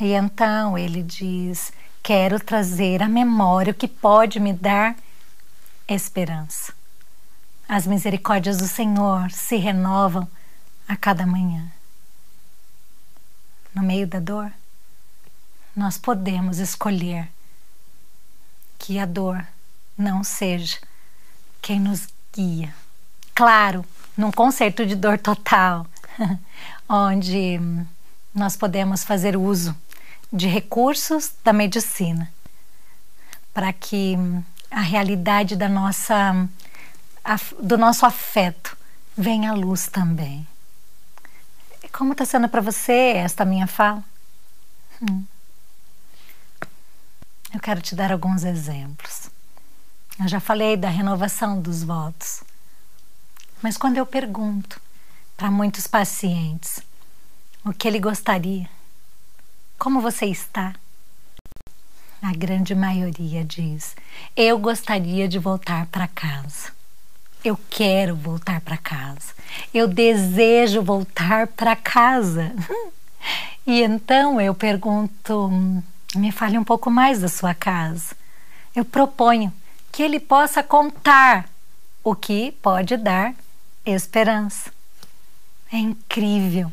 E 0.00 0.12
então 0.12 0.76
ele 0.76 1.02
diz: 1.02 1.72
Quero 2.02 2.40
trazer 2.40 3.02
à 3.02 3.08
memória 3.08 3.70
o 3.70 3.74
que 3.74 3.86
pode 3.86 4.40
me 4.40 4.52
dar 4.52 4.96
esperança. 5.86 6.72
As 7.68 7.86
misericórdias 7.86 8.58
do 8.58 8.66
Senhor 8.66 9.30
se 9.30 9.56
renovam 9.56 10.28
a 10.88 10.96
cada 10.96 11.26
manhã. 11.26 11.70
No 13.74 13.82
meio 13.82 14.06
da 14.06 14.18
dor, 14.18 14.52
nós 15.74 15.96
podemos 15.96 16.58
escolher 16.58 17.30
que 18.78 18.98
a 18.98 19.06
dor 19.06 19.46
não 19.96 20.24
seja 20.24 20.78
quem 21.60 21.78
nos 21.80 22.08
guia 22.34 22.74
claro, 23.34 23.84
num 24.16 24.30
concerto 24.30 24.84
de 24.86 24.94
dor 24.94 25.18
total, 25.18 25.86
onde 26.88 27.58
nós 28.34 28.56
podemos 28.56 29.04
fazer 29.04 29.36
uso 29.36 29.76
de 30.32 30.46
recursos 30.46 31.32
da 31.44 31.52
medicina 31.52 32.32
para 33.52 33.72
que 33.72 34.16
a 34.70 34.80
realidade 34.80 35.56
da 35.56 35.68
nossa, 35.68 36.48
do 37.60 37.76
nosso 37.76 38.06
afeto 38.06 38.76
venha 39.16 39.50
à 39.50 39.54
luz 39.54 39.88
também. 39.88 40.46
Como 41.92 42.12
está 42.12 42.24
sendo 42.24 42.48
para 42.48 42.62
você 42.62 43.14
esta 43.16 43.44
minha 43.44 43.66
fala? 43.66 44.02
Hum. 45.02 45.24
Eu 47.52 47.60
quero 47.60 47.82
te 47.82 47.94
dar 47.94 48.10
alguns 48.10 48.44
exemplos. 48.44 49.31
Eu 50.20 50.28
já 50.28 50.40
falei 50.40 50.76
da 50.76 50.88
renovação 50.88 51.60
dos 51.60 51.82
votos. 51.82 52.42
Mas 53.62 53.76
quando 53.76 53.96
eu 53.96 54.06
pergunto 54.06 54.80
para 55.36 55.50
muitos 55.50 55.86
pacientes 55.86 56.80
o 57.64 57.72
que 57.72 57.86
ele 57.86 57.98
gostaria, 57.98 58.68
como 59.78 60.00
você 60.00 60.26
está? 60.26 60.74
A 62.20 62.32
grande 62.32 62.74
maioria 62.74 63.44
diz: 63.44 63.96
Eu 64.36 64.58
gostaria 64.58 65.26
de 65.28 65.38
voltar 65.38 65.86
para 65.86 66.06
casa. 66.06 66.70
Eu 67.44 67.58
quero 67.68 68.14
voltar 68.14 68.60
para 68.60 68.76
casa. 68.76 69.34
Eu 69.74 69.88
desejo 69.88 70.82
voltar 70.82 71.46
para 71.48 71.76
casa. 71.76 72.52
E 73.64 73.80
então 73.80 74.40
eu 74.40 74.52
pergunto: 74.52 75.48
me 76.16 76.32
fale 76.32 76.58
um 76.58 76.64
pouco 76.64 76.90
mais 76.90 77.20
da 77.20 77.28
sua 77.28 77.54
casa. 77.54 78.16
Eu 78.74 78.84
proponho 78.84 79.52
que 79.92 80.02
ele 80.02 80.18
possa 80.18 80.62
contar 80.62 81.48
o 82.02 82.16
que 82.16 82.52
pode 82.62 82.96
dar 82.96 83.34
esperança. 83.84 84.72
É 85.70 85.76
incrível, 85.76 86.72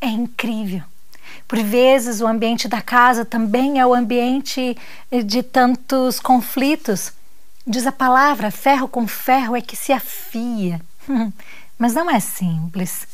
é 0.00 0.06
incrível. 0.06 0.82
Por 1.48 1.62
vezes 1.62 2.20
o 2.20 2.26
ambiente 2.26 2.68
da 2.68 2.80
casa 2.80 3.24
também 3.24 3.80
é 3.80 3.86
o 3.86 3.94
ambiente 3.94 4.76
de 5.24 5.42
tantos 5.42 6.20
conflitos. 6.20 7.12
Diz 7.66 7.86
a 7.86 7.92
palavra: 7.92 8.50
ferro 8.50 8.88
com 8.88 9.06
ferro 9.06 9.56
é 9.56 9.60
que 9.60 9.76
se 9.76 9.92
afia. 9.92 10.80
Mas 11.78 11.94
não 11.94 12.08
é 12.08 12.20
simples. 12.20 13.06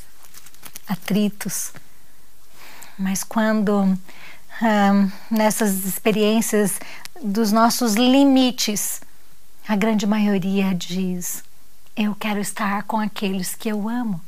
Atritos. 0.87 1.73
Mas 2.99 3.25
quando 3.25 3.99
nessas 5.31 5.85
experiências 5.85 6.79
dos 7.23 7.51
nossos 7.51 7.95
limites, 7.95 9.01
a 9.67 9.77
grande 9.77 10.07
maioria 10.07 10.75
diz: 10.75 11.45
eu 11.97 12.15
quero 12.15 12.41
estar 12.41 12.85
com 12.85 12.99
aqueles 12.99 13.55
que 13.55 13.69
eu 13.69 13.89
amo. 13.89 14.21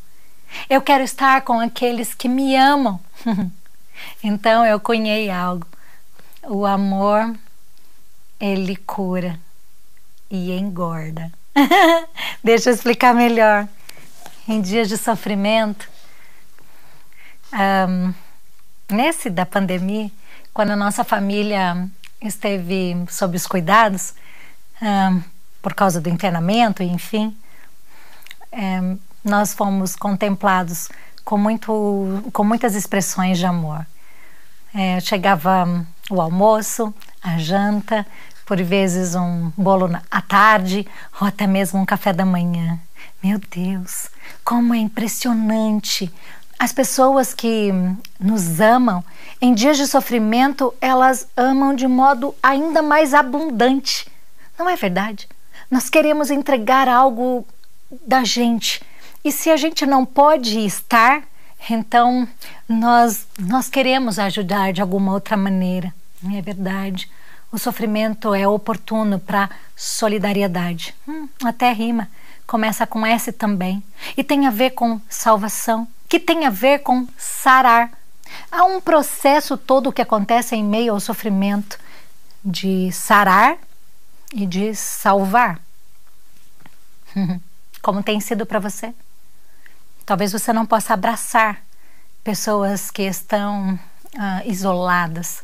Eu 0.68 0.82
quero 0.82 1.02
estar 1.02 1.40
com 1.42 1.58
aqueles 1.58 2.12
que 2.14 2.28
me 2.28 2.54
amam. 2.54 3.00
então 4.22 4.66
eu 4.66 4.78
cunhei 4.78 5.30
algo. 5.30 5.66
O 6.42 6.66
amor, 6.66 7.34
ele 8.38 8.76
cura 8.76 9.40
e 10.30 10.52
engorda. 10.52 11.32
Deixa 12.44 12.68
eu 12.68 12.74
explicar 12.74 13.14
melhor. 13.14 13.66
Em 14.46 14.60
dias 14.60 14.90
de 14.90 14.98
sofrimento, 14.98 15.88
um, 17.88 18.12
nesse 18.94 19.30
da 19.30 19.46
pandemia, 19.46 20.10
quando 20.52 20.72
a 20.72 20.76
nossa 20.76 21.02
família 21.02 21.88
esteve 22.20 22.94
sob 23.08 23.38
os 23.38 23.46
cuidados, 23.46 24.12
um, 24.82 25.22
por 25.62 25.74
causa 25.74 26.00
do 26.00 26.08
internamento, 26.08 26.82
enfim, 26.82 27.36
é, 28.52 28.96
nós 29.24 29.54
fomos 29.54 29.96
contemplados 29.96 30.88
com, 31.24 31.38
muito, 31.38 32.22
com 32.32 32.44
muitas 32.44 32.74
expressões 32.74 33.38
de 33.38 33.46
amor. 33.46 33.86
É, 34.74 35.00
chegava 35.00 35.86
o 36.10 36.20
almoço, 36.20 36.92
a 37.22 37.38
janta, 37.38 38.06
por 38.44 38.62
vezes 38.62 39.14
um 39.14 39.50
bolo 39.56 39.90
à 40.10 40.20
tarde 40.20 40.86
ou 41.20 41.26
até 41.26 41.46
mesmo 41.46 41.80
um 41.80 41.86
café 41.86 42.12
da 42.12 42.26
manhã. 42.26 42.78
Meu 43.22 43.38
Deus, 43.38 44.08
como 44.44 44.74
é 44.74 44.78
impressionante! 44.78 46.12
As 46.58 46.72
pessoas 46.72 47.34
que 47.34 47.72
nos 48.20 48.60
amam, 48.60 49.04
em 49.40 49.52
dias 49.54 49.76
de 49.76 49.86
sofrimento, 49.86 50.72
elas 50.80 51.26
amam 51.36 51.74
de 51.74 51.86
modo 51.86 52.34
ainda 52.42 52.80
mais 52.80 53.12
abundante. 53.12 54.06
Não 54.58 54.68
é 54.68 54.76
verdade? 54.76 55.28
Nós 55.70 55.90
queremos 55.90 56.30
entregar 56.30 56.88
algo 56.88 57.46
da 58.06 58.24
gente. 58.24 58.82
E 59.24 59.32
se 59.32 59.50
a 59.50 59.56
gente 59.56 59.86
não 59.86 60.04
pode 60.04 60.58
estar, 60.64 61.22
então 61.68 62.28
nós, 62.68 63.26
nós 63.38 63.68
queremos 63.68 64.18
ajudar 64.18 64.72
de 64.72 64.82
alguma 64.82 65.12
outra 65.12 65.36
maneira. 65.36 65.94
Não 66.22 66.36
é 66.36 66.42
verdade? 66.42 67.10
O 67.50 67.58
sofrimento 67.58 68.34
é 68.34 68.46
oportuno 68.46 69.18
para 69.18 69.48
solidariedade. 69.76 70.94
Hum, 71.08 71.28
até 71.44 71.72
rima. 71.72 72.08
Começa 72.46 72.86
com 72.86 73.06
S 73.06 73.32
também. 73.32 73.82
E 74.16 74.24
tem 74.24 74.46
a 74.46 74.50
ver 74.50 74.70
com 74.70 75.00
salvação, 75.08 75.88
que 76.08 76.18
tem 76.18 76.46
a 76.46 76.50
ver 76.50 76.80
com 76.80 77.06
sarar. 77.16 77.92
Há 78.50 78.64
um 78.64 78.80
processo 78.80 79.56
todo 79.56 79.92
que 79.92 80.02
acontece 80.02 80.54
em 80.56 80.64
meio 80.64 80.92
ao 80.92 81.00
sofrimento 81.00 81.78
de 82.44 82.90
sarar 82.92 83.56
e 84.34 84.44
de 84.44 84.74
salvar. 84.74 85.58
como 87.84 88.02
tem 88.02 88.18
sido 88.18 88.46
para 88.46 88.58
você. 88.58 88.94
Talvez 90.06 90.32
você 90.32 90.54
não 90.54 90.64
possa 90.64 90.94
abraçar 90.94 91.62
pessoas 92.24 92.90
que 92.90 93.02
estão 93.02 93.78
ah, 94.18 94.42
isoladas, 94.46 95.42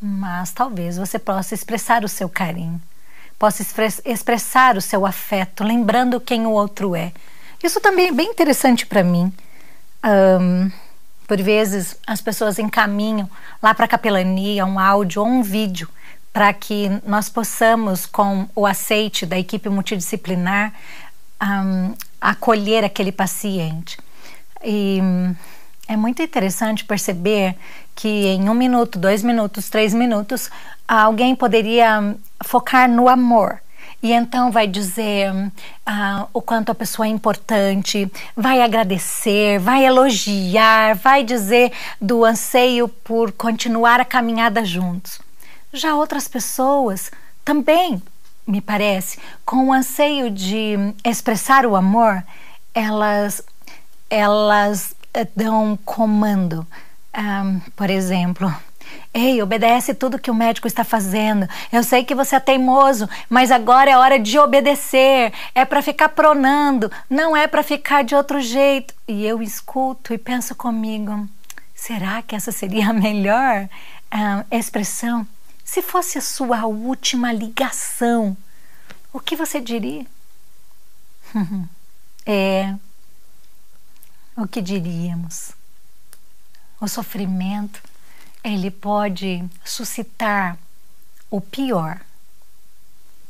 mas 0.00 0.50
talvez 0.50 0.96
você 0.96 1.20
possa 1.20 1.54
expressar 1.54 2.04
o 2.04 2.08
seu 2.08 2.28
carinho, 2.28 2.82
possa 3.38 3.64
expressar 4.04 4.76
o 4.76 4.80
seu 4.80 5.06
afeto, 5.06 5.62
lembrando 5.62 6.20
quem 6.20 6.46
o 6.46 6.50
outro 6.50 6.96
é. 6.96 7.12
Isso 7.62 7.80
também 7.80 8.08
é 8.08 8.12
bem 8.12 8.28
interessante 8.28 8.84
para 8.84 9.04
mim. 9.04 9.32
Um, 10.04 10.70
por 11.28 11.40
vezes 11.40 11.96
as 12.06 12.20
pessoas 12.20 12.58
encaminham 12.58 13.30
lá 13.62 13.72
para 13.74 13.84
a 13.84 13.88
capelania 13.88 14.64
um 14.64 14.78
áudio 14.78 15.22
ou 15.22 15.28
um 15.28 15.42
vídeo 15.42 15.88
para 16.38 16.52
que 16.52 16.88
nós 17.04 17.28
possamos, 17.28 18.06
com 18.06 18.48
o 18.54 18.64
aceite 18.64 19.26
da 19.26 19.36
equipe 19.36 19.68
multidisciplinar, 19.68 20.72
um, 21.42 21.94
acolher 22.20 22.84
aquele 22.84 23.10
paciente. 23.10 23.98
E 24.62 25.00
é 25.88 25.96
muito 25.96 26.22
interessante 26.22 26.84
perceber 26.84 27.56
que 27.92 28.08
em 28.08 28.48
um 28.48 28.54
minuto, 28.54 29.00
dois 29.00 29.20
minutos, 29.20 29.68
três 29.68 29.92
minutos, 29.92 30.48
alguém 30.86 31.34
poderia 31.34 32.14
focar 32.44 32.88
no 32.88 33.08
amor. 33.08 33.60
E 34.00 34.12
então 34.12 34.52
vai 34.52 34.68
dizer 34.68 35.32
uh, 35.32 36.28
o 36.32 36.40
quanto 36.40 36.70
a 36.70 36.74
pessoa 36.76 37.06
é 37.06 37.10
importante, 37.10 38.08
vai 38.36 38.62
agradecer, 38.62 39.58
vai 39.58 39.84
elogiar, 39.84 40.94
vai 40.94 41.24
dizer 41.24 41.72
do 42.00 42.24
anseio 42.24 42.86
por 42.86 43.32
continuar 43.32 44.00
a 44.00 44.04
caminhada 44.04 44.64
juntos. 44.64 45.26
Já 45.72 45.94
outras 45.94 46.26
pessoas 46.26 47.10
também, 47.44 48.02
me 48.46 48.60
parece, 48.60 49.18
com 49.44 49.68
o 49.68 49.72
anseio 49.72 50.30
de 50.30 50.76
expressar 51.04 51.66
o 51.66 51.76
amor, 51.76 52.22
elas, 52.74 53.42
elas 54.08 54.94
eh, 55.12 55.26
dão 55.36 55.78
comando. 55.84 56.66
Um, 57.16 57.60
por 57.74 57.90
exemplo, 57.90 58.54
Ei, 59.12 59.42
obedece 59.42 59.94
tudo 59.94 60.18
que 60.18 60.30
o 60.30 60.34
médico 60.34 60.66
está 60.66 60.84
fazendo. 60.84 61.48
Eu 61.72 61.82
sei 61.82 62.04
que 62.04 62.14
você 62.14 62.36
é 62.36 62.40
teimoso, 62.40 63.08
mas 63.28 63.50
agora 63.50 63.90
é 63.90 63.96
hora 63.96 64.18
de 64.18 64.38
obedecer. 64.38 65.32
É 65.54 65.64
para 65.64 65.82
ficar 65.82 66.10
pronando, 66.10 66.90
não 67.08 67.36
é 67.36 67.46
para 67.46 67.62
ficar 67.62 68.04
de 68.04 68.14
outro 68.14 68.40
jeito. 68.40 68.94
E 69.06 69.26
eu 69.26 69.42
escuto 69.42 70.12
e 70.14 70.18
penso 70.18 70.54
comigo: 70.54 71.26
será 71.74 72.22
que 72.22 72.36
essa 72.36 72.52
seria 72.52 72.90
a 72.90 72.92
melhor 72.92 73.68
expressão? 74.50 75.26
Se 75.70 75.82
fosse 75.82 76.16
a 76.16 76.22
sua 76.22 76.64
última 76.64 77.30
ligação, 77.30 78.34
o 79.12 79.20
que 79.20 79.36
você 79.36 79.60
diria? 79.60 80.06
é. 82.24 82.74
O 84.34 84.48
que 84.48 84.62
diríamos? 84.62 85.52
O 86.80 86.88
sofrimento 86.88 87.82
ele 88.42 88.70
pode 88.70 89.44
suscitar 89.62 90.56
o 91.30 91.38
pior, 91.38 92.00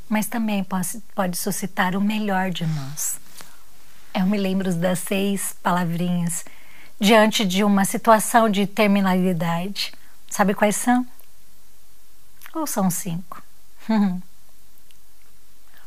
mas 0.09 0.29
também 0.29 0.63
pode, 0.63 1.03
pode 1.17 1.37
suscitar 1.37 1.97
o 1.97 2.01
melhor 2.01 2.51
de 2.51 2.65
nós. 2.65 3.19
Eu 4.15 4.27
me 4.27 4.39
lembro 4.39 4.73
das 4.77 5.01
seis 5.01 5.57
palavrinhas 5.61 6.45
diante 7.01 7.45
de 7.45 7.65
uma 7.65 7.85
situação 7.85 8.49
de 8.49 8.65
terminalidade. 8.65 9.93
Sabe 10.31 10.55
quais 10.55 10.77
são? 10.77 11.05
Ou 12.55 12.67
são 12.67 12.91
cinco? 12.91 13.43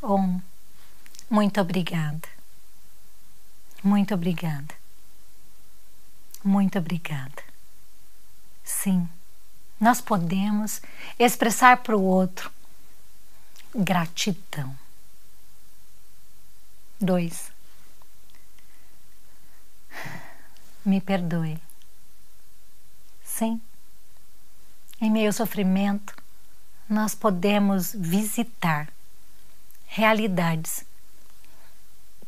um. 0.04 0.42
Muito 1.30 1.62
obrigada. 1.62 2.28
Muito 3.84 4.14
obrigada. 4.14 4.76
Muito 6.44 6.78
obrigada. 6.78 7.44
Sim, 8.64 9.08
nós 9.80 10.02
podemos 10.02 10.82
expressar 11.18 11.78
para 11.78 11.98
o 11.98 12.04
outro 12.04 12.52
gratidão. 13.74 14.78
Dois, 17.00 17.52
me 20.86 21.02
perdoe. 21.02 21.60
Sim, 23.24 23.62
em 25.00 25.10
meio 25.10 25.28
ao 25.28 25.34
sofrimento, 25.34 26.16
nós 26.92 27.16
podemos 27.16 27.94
visitar 27.98 28.90
realidades 29.88 30.84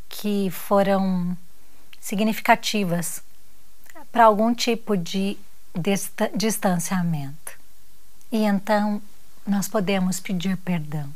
que 0.08 0.50
foram 0.52 1.38
significativas 2.00 3.22
para 4.10 4.24
algum 4.24 4.56
tipo 4.56 4.96
de 4.96 5.38
distanciamento. 6.34 7.60
E 8.32 8.46
então 8.46 9.02
nós 9.46 9.68
podemos 9.68 10.22
pedir 10.22 10.56
perdão. 10.56 11.14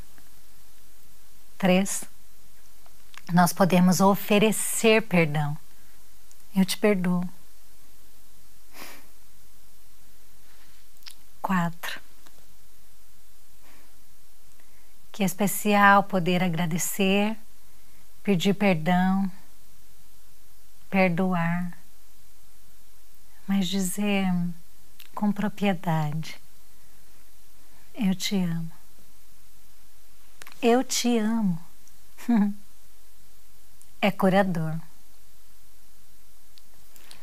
Três, 1.57 2.03
nós 3.31 3.53
podemos 3.53 4.01
oferecer 4.01 5.03
perdão. 5.03 5.57
Eu 6.53 6.65
te 6.65 6.77
perdoo. 6.77 7.23
Quatro, 11.41 12.01
que 15.17 15.23
especial 15.23 16.03
poder 16.03 16.43
agradecer, 16.43 17.36
pedir 18.21 18.53
perdão, 18.53 19.32
perdoar 20.91 21.75
mas 23.47 23.67
dizer 23.67 24.32
com 25.15 25.32
propriedade: 25.32 26.39
Eu 27.95 28.13
te 28.13 28.36
amo. 28.36 28.71
Eu 30.62 30.84
te 30.84 31.17
amo. 31.17 31.60
é 33.99 34.12
curador. 34.12 34.80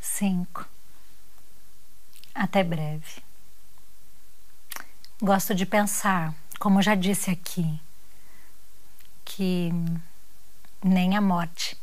Cinco. 0.00 0.66
Até 2.34 2.64
breve. 2.64 3.22
Gosto 5.22 5.54
de 5.54 5.64
pensar, 5.64 6.34
como 6.58 6.82
já 6.82 6.96
disse 6.96 7.30
aqui, 7.30 7.80
que 9.24 9.70
nem 10.82 11.16
a 11.16 11.20
morte 11.20 11.76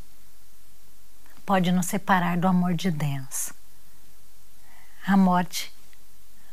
pode 1.46 1.72
nos 1.72 1.88
separar 1.88 2.38
do 2.38 2.48
amor 2.48 2.74
de 2.74 2.92
Deus 2.92 3.52
a 5.06 5.18
morte 5.18 5.74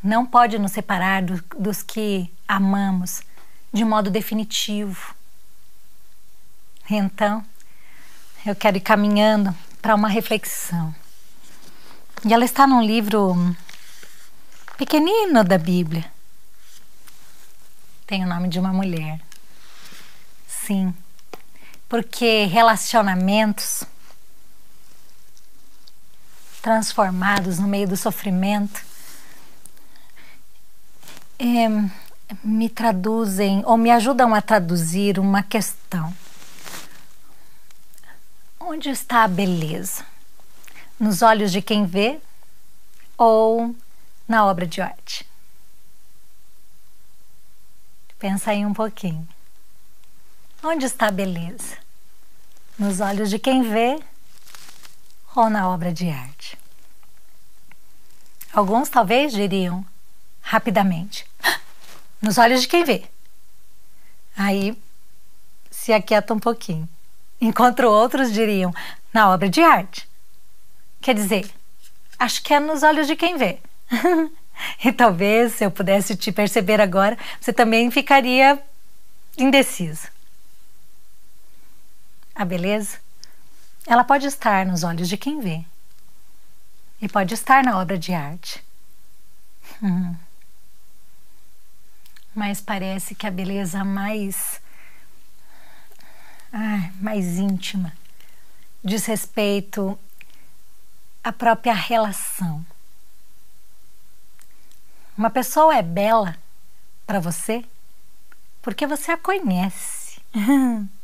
não 0.03 0.25
pode 0.25 0.59
nos 0.59 0.73
separar 0.73 1.23
do, 1.23 1.43
dos 1.59 1.83
que 1.83 2.33
amamos 2.47 3.23
de 3.73 3.85
modo 3.85 4.11
definitivo. 4.11 5.15
Então, 6.89 7.45
eu 8.47 8.57
quero 8.57 8.79
ir 8.79 8.81
caminhando 8.81 9.55
para 9.83 9.95
uma 9.95 10.09
reflexão. 10.09 10.95
E 12.25 12.33
ela 12.33 12.45
está 12.45 12.67
num 12.67 12.83
livro 12.83 13.55
pequenino 14.77 15.45
da 15.45 15.59
Bíblia. 15.59 16.11
Tem 18.07 18.25
o 18.25 18.29
nome 18.29 18.49
de 18.49 18.59
uma 18.59 18.73
mulher. 18.73 19.21
Sim, 20.69 20.95
porque 21.89 22.45
relacionamentos 22.45 23.85
transformados 26.61 27.59
no 27.59 27.67
meio 27.67 27.89
do 27.89 27.97
sofrimento, 27.97 28.85
é, 31.39 31.69
me 32.45 32.69
traduzem 32.69 33.63
ou 33.65 33.79
me 33.79 33.91
ajudam 33.91 34.35
a 34.35 34.43
traduzir 34.43 35.19
uma 35.19 35.43
questão. 35.43 36.15
Onde 38.61 38.91
está 38.91 39.25
a 39.25 39.29
beleza? 39.29 40.05
Nos 41.01 41.23
olhos 41.23 41.51
de 41.51 41.63
quem 41.63 41.87
vê 41.87 42.21
ou 43.17 43.75
na 44.29 44.45
obra 44.45 44.67
de 44.67 44.83
arte? 44.83 45.27
Pensa 48.19 48.51
aí 48.51 48.67
um 48.67 48.75
pouquinho. 48.75 49.27
Onde 50.63 50.87
está 50.87 51.07
a 51.07 51.13
beleza? 51.13 51.77
Nos 52.77 52.99
olhos 52.99 53.31
de 53.31 53.39
quem 53.39 53.63
vê 53.63 54.01
ou 55.37 55.49
na 55.49 55.69
obra 55.69 55.93
de 55.93 56.11
arte? 56.11 56.59
Alguns 58.53 58.89
talvez 58.89 59.33
diriam 59.33 59.87
rapidamente, 60.41 61.25
nos 62.21 62.39
olhos 62.39 62.63
de 62.63 62.67
quem 62.67 62.83
vê. 62.83 63.05
Aí 64.37 64.77
se 65.71 65.93
aquieta 65.93 66.35
um 66.35 66.41
pouquinho. 66.41 66.89
Enquanto 67.41 67.85
outros 67.85 68.33
diriam, 68.33 68.75
na 69.13 69.31
obra 69.31 69.49
de 69.49 69.61
arte. 69.61 70.09
Quer 71.01 71.15
dizer, 71.15 71.49
acho 72.19 72.43
que 72.43 72.53
é 72.53 72.59
nos 72.59 72.83
olhos 72.83 73.07
de 73.07 73.15
quem 73.15 73.37
vê. 73.37 73.61
e 74.85 74.93
talvez, 74.93 75.53
se 75.53 75.65
eu 75.65 75.71
pudesse 75.71 76.17
te 76.17 76.33
perceber 76.33 76.81
agora, 76.81 77.17
você 77.41 77.53
também 77.53 77.93
ficaria 77.93 78.61
indeciso. 79.37 80.18
A 82.39 82.45
beleza 82.45 82.99
ela 83.85 84.05
pode 84.05 84.27
estar 84.27 84.65
nos 84.65 84.85
olhos 84.85 85.09
de 85.09 85.17
quem 85.17 85.41
vê 85.41 85.65
e 87.03 87.09
pode 87.09 87.35
estar 87.35 87.65
na 87.65 87.79
obra 87.81 87.99
de 87.99 88.15
arte. 88.15 88.65
Hum. 89.83 90.15
Mas 92.33 92.61
parece 92.61 93.17
que 93.17 93.27
a 93.27 93.31
beleza 93.31 93.85
mais. 93.85 94.61
Ah, 96.53 96.91
mais 97.01 97.39
íntima 97.39 97.93
diz 98.85 99.05
respeito 99.07 99.99
à 101.25 101.33
própria 101.33 101.75
relação. 101.75 102.65
Uma 105.17 105.29
pessoa 105.29 105.77
é 105.77 105.83
bela 105.83 106.37
para 107.05 107.19
você 107.19 107.65
porque 108.63 108.87
você 108.87 109.11
a 109.11 109.19
conhece. 109.19 110.21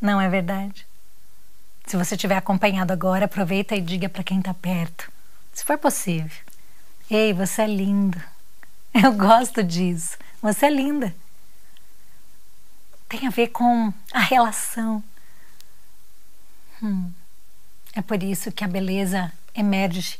Não 0.00 0.20
é 0.20 0.28
verdade? 0.28 0.86
Se 1.86 1.96
você 1.96 2.14
estiver 2.14 2.36
acompanhado 2.36 2.92
agora, 2.92 3.24
aproveita 3.24 3.74
e 3.74 3.80
diga 3.80 4.08
para 4.08 4.22
quem 4.22 4.38
está 4.38 4.52
perto, 4.52 5.10
se 5.52 5.64
for 5.64 5.78
possível. 5.78 6.38
Ei, 7.10 7.32
você 7.32 7.62
é 7.62 7.66
lindo. 7.66 8.22
Eu 8.92 9.12
gosto 9.12 9.62
disso. 9.64 10.16
Você 10.42 10.66
é 10.66 10.70
linda. 10.70 11.14
Tem 13.08 13.26
a 13.26 13.30
ver 13.30 13.48
com 13.48 13.92
a 14.12 14.20
relação. 14.20 15.02
Hum. 16.82 17.10
É 17.94 18.02
por 18.02 18.22
isso 18.22 18.52
que 18.52 18.62
a 18.62 18.68
beleza 18.68 19.32
emerge 19.54 20.18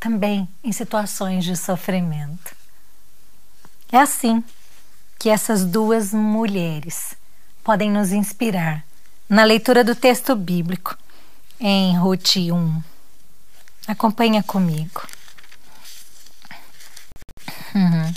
também 0.00 0.48
em 0.64 0.72
situações 0.72 1.44
de 1.44 1.56
sofrimento. 1.56 2.56
É 3.92 3.98
assim 3.98 4.42
que 5.18 5.28
essas 5.28 5.64
duas 5.64 6.12
mulheres 6.12 7.14
podem 7.62 7.90
nos 7.90 8.10
inspirar 8.10 8.84
na 9.32 9.44
leitura 9.44 9.82
do 9.82 9.94
texto 9.94 10.36
bíblico 10.36 10.94
em 11.58 11.96
Ruth 11.96 12.36
1. 12.36 12.82
Acompanha 13.88 14.42
comigo. 14.42 15.08
Uhum. 17.74 18.12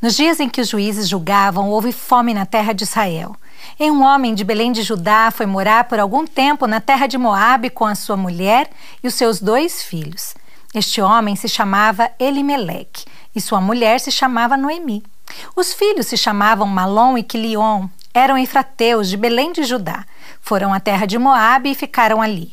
Nos 0.00 0.14
dias 0.14 0.38
em 0.38 0.48
que 0.48 0.60
os 0.60 0.68
juízes 0.68 1.08
julgavam, 1.08 1.70
houve 1.70 1.90
fome 1.90 2.32
na 2.32 2.46
terra 2.46 2.72
de 2.72 2.84
Israel. 2.84 3.34
E 3.80 3.90
um 3.90 4.04
homem 4.04 4.32
de 4.32 4.44
Belém 4.44 4.70
de 4.70 4.84
Judá 4.84 5.32
foi 5.32 5.46
morar 5.46 5.82
por 5.88 5.98
algum 5.98 6.24
tempo 6.24 6.68
na 6.68 6.80
terra 6.80 7.08
de 7.08 7.18
Moabe 7.18 7.68
com 7.68 7.84
a 7.84 7.96
sua 7.96 8.16
mulher 8.16 8.70
e 9.02 9.08
os 9.08 9.14
seus 9.14 9.40
dois 9.40 9.82
filhos. 9.82 10.36
Este 10.72 11.02
homem 11.02 11.34
se 11.34 11.48
chamava 11.48 12.08
Elimeleque 12.20 13.06
e 13.34 13.40
sua 13.40 13.60
mulher 13.60 13.98
se 13.98 14.12
chamava 14.12 14.56
Noemi. 14.56 15.02
Os 15.56 15.74
filhos 15.74 16.06
se 16.06 16.16
chamavam 16.16 16.68
Malom 16.68 17.18
e 17.18 17.22
Quilion, 17.24 17.88
eram 18.14 18.38
efrateus 18.38 19.10
de 19.10 19.16
Belém 19.16 19.52
de 19.52 19.64
Judá. 19.64 20.06
Foram 20.40 20.72
à 20.72 20.78
terra 20.78 21.04
de 21.04 21.18
Moabe 21.18 21.72
e 21.72 21.74
ficaram 21.74 22.22
ali. 22.22 22.52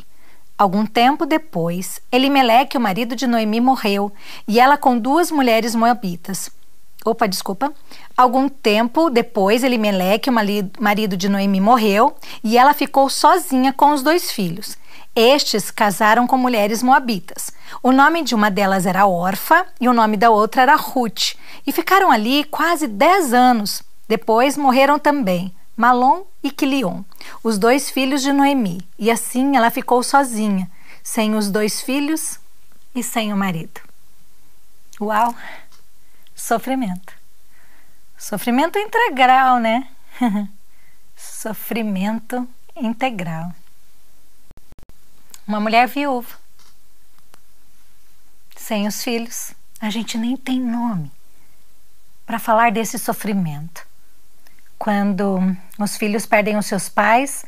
Algum 0.58 0.86
tempo 0.86 1.26
depois, 1.26 2.02
Elimeleque, 2.12 2.78
o 2.78 2.82
marido 2.82 3.16
de 3.16 3.26
Noemi, 3.28 3.62
morreu, 3.62 4.12
e 4.48 4.60
ela 4.60 4.78
com 4.78 4.98
duas 4.98 5.32
mulheres 5.32 5.74
moabitas. 5.74 6.50
Opa, 7.04 7.28
desculpa. 7.28 7.74
Algum 8.16 8.48
tempo 8.48 9.10
depois, 9.10 9.64
Elimeleque, 9.64 10.30
o 10.30 10.34
marido 10.80 11.18
de 11.18 11.28
Noemi, 11.28 11.60
morreu, 11.60 12.16
e 12.44 12.58
ela 12.58 12.74
ficou 12.74 13.10
sozinha 13.10 13.74
com 13.74 13.92
os 13.92 14.04
dois 14.04 14.32
filhos. 14.32 14.78
Estes 15.16 15.72
casaram 15.72 16.26
com 16.26 16.38
mulheres 16.38 16.82
moabitas. 16.82 17.52
O 17.84 17.92
nome 17.92 18.24
de 18.24 18.34
uma 18.34 18.50
delas 18.50 18.86
era 18.86 19.06
Orfa 19.06 19.66
e 19.80 19.90
o 19.90 19.94
nome 19.94 20.16
da 20.16 20.30
outra 20.30 20.62
era 20.62 20.76
Ruth. 20.76 21.34
E 21.66 21.72
ficaram 21.72 22.12
ali 22.12 22.44
quase 22.46 22.88
dez 22.88 23.34
anos. 23.34 23.84
Depois 24.12 24.58
morreram 24.58 25.00
também 25.00 25.56
Malom 25.78 26.26
e 26.44 26.52
Quilion, 26.52 27.02
os 27.42 27.58
dois 27.58 27.90
filhos 27.90 28.22
de 28.22 28.34
Noemi. 28.34 28.86
E 29.00 29.10
assim 29.10 29.56
ela 29.56 29.72
ficou 29.72 30.04
sozinha, 30.04 30.70
sem 31.02 31.34
os 31.34 31.50
dois 31.50 31.80
filhos 31.80 32.38
e 32.94 33.02
sem 33.02 33.32
o 33.32 33.38
marido. 33.38 33.80
Uau! 35.00 35.34
Sofrimento. 36.36 37.14
Sofrimento 38.18 38.78
integral, 38.78 39.60
né? 39.60 39.88
Sofrimento 41.16 42.46
integral 42.76 43.54
uma 45.48 45.60
mulher 45.60 45.88
viúva, 45.88 46.36
sem 48.58 48.88
os 48.88 49.02
filhos. 49.04 49.54
A 49.80 49.90
gente 49.90 50.18
nem 50.18 50.38
tem 50.38 50.60
nome 50.60 51.12
para 52.26 52.40
falar 52.40 52.72
desse 52.72 53.00
sofrimento. 53.00 53.91
Quando 54.82 55.56
os 55.78 55.96
filhos 55.96 56.26
perdem 56.26 56.58
os 56.58 56.66
seus 56.66 56.90
pais, 56.90 57.46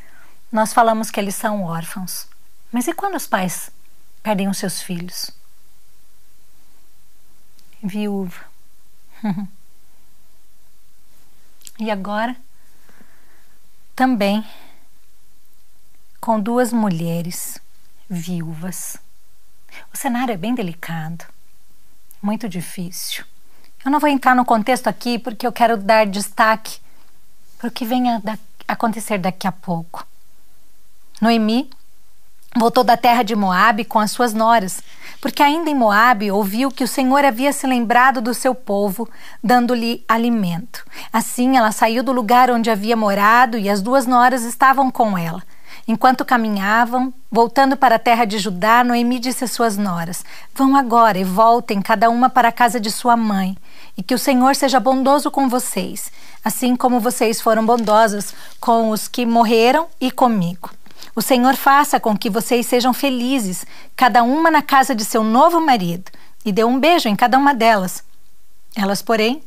nós 0.51 0.71
falamos 0.71 1.09
que 1.09 1.19
eles 1.19 1.33
são 1.33 1.63
órfãos. 1.63 2.27
Mas 2.71 2.87
e 2.87 2.93
quando 2.93 3.15
os 3.15 3.25
pais 3.25 3.71
perdem 4.21 4.47
os 4.47 4.59
seus 4.59 4.83
filhos? 4.83 5.31
Viúva. 7.81 8.39
e 11.79 11.89
agora, 11.89 12.35
também 13.95 14.45
com 16.21 16.39
duas 16.39 16.71
mulheres 16.71 17.57
viúvas. 18.07 18.95
O 19.91 19.97
cenário 19.97 20.33
é 20.33 20.37
bem 20.37 20.53
delicado, 20.53 21.25
muito 22.21 22.47
difícil. 22.47 23.25
Eu 23.83 23.89
não 23.89 23.99
vou 23.99 24.07
entrar 24.07 24.35
no 24.35 24.45
contexto 24.45 24.85
aqui 24.85 25.17
porque 25.17 25.47
eu 25.47 25.51
quero 25.51 25.77
dar 25.77 26.05
destaque 26.05 26.82
para 27.63 27.69
o 27.69 27.71
que 27.71 27.85
venha 27.85 28.21
a 28.67 28.73
acontecer 28.73 29.17
daqui 29.17 29.47
a 29.47 29.51
pouco. 29.51 30.05
Noemi 31.21 31.69
voltou 32.57 32.83
da 32.83 32.97
terra 32.97 33.23
de 33.23 33.37
Moabe 33.37 33.85
com 33.85 33.99
as 33.99 34.11
suas 34.11 34.33
noras, 34.33 34.83
porque 35.21 35.41
ainda 35.41 35.69
em 35.69 35.75
Moabe 35.75 36.29
ouviu 36.29 36.69
que 36.69 36.83
o 36.83 36.87
Senhor 36.87 37.23
havia 37.23 37.53
se 37.53 37.65
lembrado 37.65 38.19
do 38.19 38.33
seu 38.33 38.53
povo, 38.53 39.09
dando-lhe 39.41 40.03
alimento. 40.09 40.85
Assim 41.11 41.55
ela 41.55 41.71
saiu 41.71 42.03
do 42.03 42.11
lugar 42.11 42.51
onde 42.51 42.69
havia 42.69 42.97
morado 42.97 43.57
e 43.57 43.69
as 43.69 43.81
duas 43.81 44.05
noras 44.05 44.43
estavam 44.43 44.91
com 44.91 45.17
ela. 45.17 45.41
Enquanto 45.87 46.25
caminhavam, 46.25 47.13
voltando 47.31 47.77
para 47.77 47.95
a 47.95 47.99
terra 47.99 48.25
de 48.25 48.39
Judá, 48.39 48.83
Noemi 48.83 49.19
disse 49.19 49.45
às 49.45 49.51
suas 49.51 49.77
noras: 49.77 50.23
Vão 50.53 50.75
agora 50.75 51.17
e 51.17 51.23
voltem, 51.23 51.81
cada 51.81 52.09
uma 52.09 52.29
para 52.29 52.49
a 52.49 52.53
casa 52.53 52.79
de 52.79 52.91
sua 52.91 53.15
mãe, 53.15 53.57
e 53.97 54.03
que 54.03 54.13
o 54.13 54.19
Senhor 54.19 54.55
seja 54.55 54.79
bondoso 54.79 55.29
com 55.29 55.47
vocês, 55.47 56.11
assim 56.43 56.75
como 56.75 56.99
vocês 56.99 57.41
foram 57.41 57.65
bondosas 57.65 58.33
com 58.59 58.89
os 58.89 59.07
que 59.07 59.25
morreram 59.25 59.87
e 59.99 60.11
comigo. 60.11 60.71
O 61.15 61.21
Senhor 61.21 61.55
faça 61.55 61.99
com 61.99 62.17
que 62.17 62.29
vocês 62.29 62.65
sejam 62.65 62.93
felizes, 62.93 63.65
cada 63.95 64.23
uma 64.23 64.49
na 64.49 64.61
casa 64.61 64.95
de 64.95 65.05
seu 65.05 65.23
novo 65.23 65.61
marido, 65.61 66.11
e 66.43 66.51
deu 66.51 66.67
um 66.67 66.79
beijo 66.79 67.07
em 67.07 67.15
cada 67.15 67.37
uma 67.37 67.53
delas. 67.53 68.03
Elas, 68.75 69.01
porém, 69.01 69.43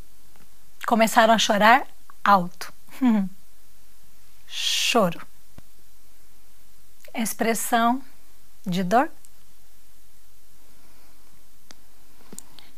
começaram 0.87 1.35
a 1.35 1.39
chorar 1.39 1.87
alto. 2.25 2.73
Choro 4.47 5.21
expressão 7.23 8.03
de 8.65 8.83
dor? 8.83 9.11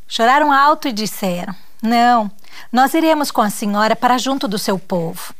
Choraram 0.08 0.50
alto 0.50 0.88
e 0.88 0.92
disseram: 0.92 1.54
Não, 1.82 2.30
nós 2.72 2.94
iremos 2.94 3.30
com 3.30 3.42
a 3.42 3.50
senhora 3.50 3.94
para 3.94 4.16
junto 4.16 4.48
do 4.48 4.58
seu 4.58 4.78
povo. 4.78 5.34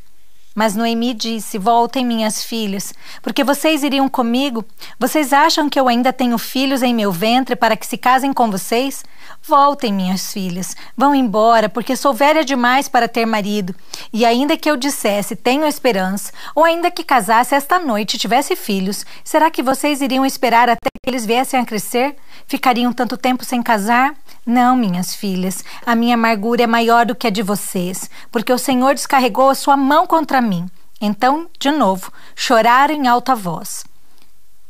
Mas 0.53 0.75
Noemi 0.75 1.13
disse: 1.13 1.57
Voltem, 1.57 2.05
minhas 2.05 2.43
filhas, 2.43 2.93
porque 3.21 3.43
vocês 3.43 3.81
iriam 3.81 4.07
comigo. 4.07 4.63
Vocês 4.99 5.33
acham 5.33 5.69
que 5.69 5.79
eu 5.79 5.87
ainda 5.87 6.13
tenho 6.13 6.37
filhos 6.37 6.83
em 6.83 6.93
meu 6.93 7.11
ventre 7.11 7.55
para 7.55 7.75
que 7.75 7.85
se 7.87 7.97
casem 7.97 8.31
com 8.31 8.51
vocês? 8.51 9.03
Voltem, 9.41 9.93
minhas 9.93 10.33
filhas, 10.33 10.75
vão 10.97 11.15
embora, 11.15 11.69
porque 11.69 11.95
sou 11.95 12.13
velha 12.13 12.43
demais 12.43 12.87
para 12.87 13.07
ter 13.07 13.25
marido. 13.25 13.73
E 14.11 14.25
ainda 14.25 14.57
que 14.57 14.69
eu 14.69 14.75
dissesse 14.75 15.35
tenho 15.35 15.65
esperança, 15.65 16.31
ou 16.53 16.63
ainda 16.63 16.91
que 16.91 17.03
casasse 17.03 17.55
esta 17.55 17.79
noite 17.79 18.15
e 18.15 18.19
tivesse 18.19 18.55
filhos, 18.55 19.05
será 19.23 19.49
que 19.49 19.63
vocês 19.63 20.01
iriam 20.01 20.25
esperar 20.25 20.69
até 20.69 20.89
que 21.01 21.09
eles 21.09 21.25
viessem 21.25 21.59
a 21.59 21.65
crescer? 21.65 22.15
Ficariam 22.47 22.91
tanto 22.91 23.17
tempo 23.17 23.45
sem 23.45 23.63
casar? 23.63 24.13
Não, 24.49 24.75
minhas 24.75 25.13
filhas, 25.13 25.63
a 25.85 25.93
minha 25.93 26.15
amargura 26.15 26.63
é 26.63 26.65
maior 26.65 27.05
do 27.05 27.13
que 27.13 27.27
a 27.27 27.29
de 27.29 27.43
vocês, 27.43 28.09
porque 28.31 28.51
o 28.51 28.57
Senhor 28.57 28.95
descarregou 28.95 29.47
a 29.47 29.53
sua 29.53 29.77
mão 29.77 30.07
contra 30.07 30.41
mim. 30.41 30.67
Então, 30.99 31.47
de 31.59 31.69
novo, 31.69 32.11
choraram 32.35 32.95
em 32.95 33.07
alta 33.07 33.35
voz. 33.35 33.85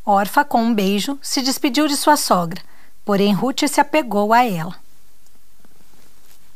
Orfa, 0.03 0.43
com 0.43 0.61
um 0.61 0.73
beijo, 0.73 1.17
se 1.21 1.41
despediu 1.41 1.87
de 1.87 1.95
sua 1.95 2.17
sogra. 2.17 2.61
Porém, 3.05 3.31
Ruth 3.31 3.69
se 3.69 3.79
apegou 3.79 4.33
a 4.33 4.43
ela. 4.43 4.75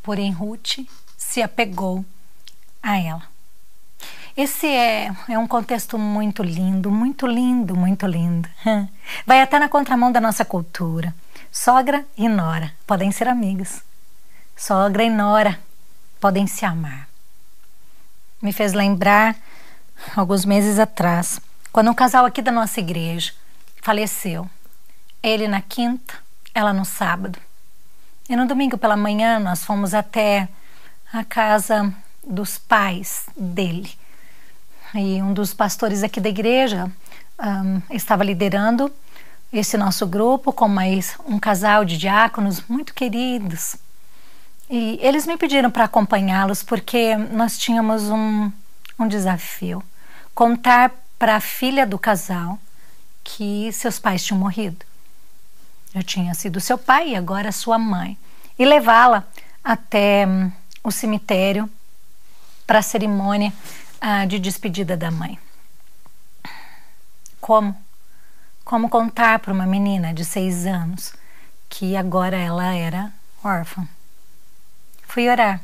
Porém, 0.01 0.29
Ruth 0.29 0.79
se 1.15 1.41
apegou 1.41 2.03
a 2.81 2.99
ela. 2.99 3.23
Esse 4.35 4.67
é, 4.67 5.15
é 5.29 5.39
um 5.39 5.47
contexto 5.47 5.97
muito 5.97 6.43
lindo, 6.43 6.91
muito 6.91 7.25
lindo, 7.25 7.73
muito 7.73 8.05
lindo. 8.05 8.49
Vai 9.25 9.41
até 9.41 9.57
na 9.57 9.69
contramão 9.69 10.11
da 10.11 10.19
nossa 10.19 10.43
cultura. 10.43 11.15
Sogra 11.53 12.03
e 12.17 12.27
nora 12.27 12.73
podem 12.87 13.11
ser 13.11 13.27
amigas. 13.27 13.83
Sogra 14.57 15.03
e 15.03 15.09
nora 15.09 15.59
podem 16.19 16.47
se 16.47 16.65
amar. 16.65 17.07
Me 18.41 18.51
fez 18.51 18.73
lembrar, 18.73 19.35
alguns 20.15 20.45
meses 20.45 20.79
atrás, 20.79 21.39
quando 21.71 21.91
um 21.91 21.93
casal 21.93 22.25
aqui 22.25 22.41
da 22.41 22.51
nossa 22.51 22.79
igreja 22.79 23.33
faleceu. 23.83 24.49
Ele 25.21 25.47
na 25.47 25.61
quinta, 25.61 26.15
ela 26.55 26.73
no 26.73 26.83
sábado. 26.83 27.37
E 28.27 28.35
no 28.35 28.47
domingo 28.47 28.75
pela 28.75 28.97
manhã 28.97 29.37
nós 29.37 29.63
fomos 29.63 29.93
até 29.93 30.49
a 31.13 31.23
casa 31.23 31.93
dos 32.25 32.57
pais 32.57 33.27
dele. 33.37 33.93
E 34.95 35.21
um 35.21 35.31
dos 35.31 35.53
pastores 35.53 36.01
aqui 36.01 36.19
da 36.19 36.29
igreja 36.29 36.91
um, 37.39 37.95
estava 37.95 38.23
liderando 38.23 38.91
esse 39.53 39.77
nosso 39.77 40.07
grupo 40.07 40.51
com 40.51 40.67
mais 40.67 41.15
um 41.27 41.37
casal 41.37 41.85
de 41.85 41.95
diáconos 41.95 42.63
muito 42.67 42.91
queridos. 42.91 43.75
E 44.67 44.97
eles 44.99 45.27
me 45.27 45.37
pediram 45.37 45.69
para 45.69 45.83
acompanhá-los 45.83 46.63
porque 46.63 47.15
nós 47.15 47.55
tínhamos 47.59 48.09
um, 48.09 48.51
um 48.97 49.07
desafio: 49.07 49.83
contar 50.33 50.91
para 51.19 51.35
a 51.35 51.39
filha 51.39 51.85
do 51.85 51.99
casal 51.99 52.57
que 53.23 53.71
seus 53.71 53.99
pais 53.99 54.25
tinham 54.25 54.39
morrido. 54.39 54.83
Eu 55.93 56.01
tinha 56.01 56.33
sido 56.33 56.59
seu 56.59 56.77
pai 56.77 57.09
e 57.09 57.15
agora 57.15 57.51
sua 57.51 57.77
mãe. 57.77 58.17
E 58.57 58.65
levá-la 58.65 59.23
até 59.63 60.25
hum, 60.25 60.51
o 60.83 60.91
cemitério 60.91 61.69
para 62.65 62.79
a 62.79 62.83
cerimônia 62.83 63.53
ah, 64.01 64.25
de 64.25 64.39
despedida 64.39 64.97
da 64.97 65.11
mãe. 65.11 65.37
Como? 67.39 67.82
Como 68.63 68.89
contar 68.89 69.39
para 69.39 69.53
uma 69.53 69.65
menina 69.65 70.13
de 70.13 70.23
seis 70.23 70.65
anos 70.65 71.13
que 71.69 71.95
agora 71.97 72.37
ela 72.37 72.73
era 72.73 73.11
órfã? 73.43 73.87
Fui 75.03 75.29
orar. 75.29 75.61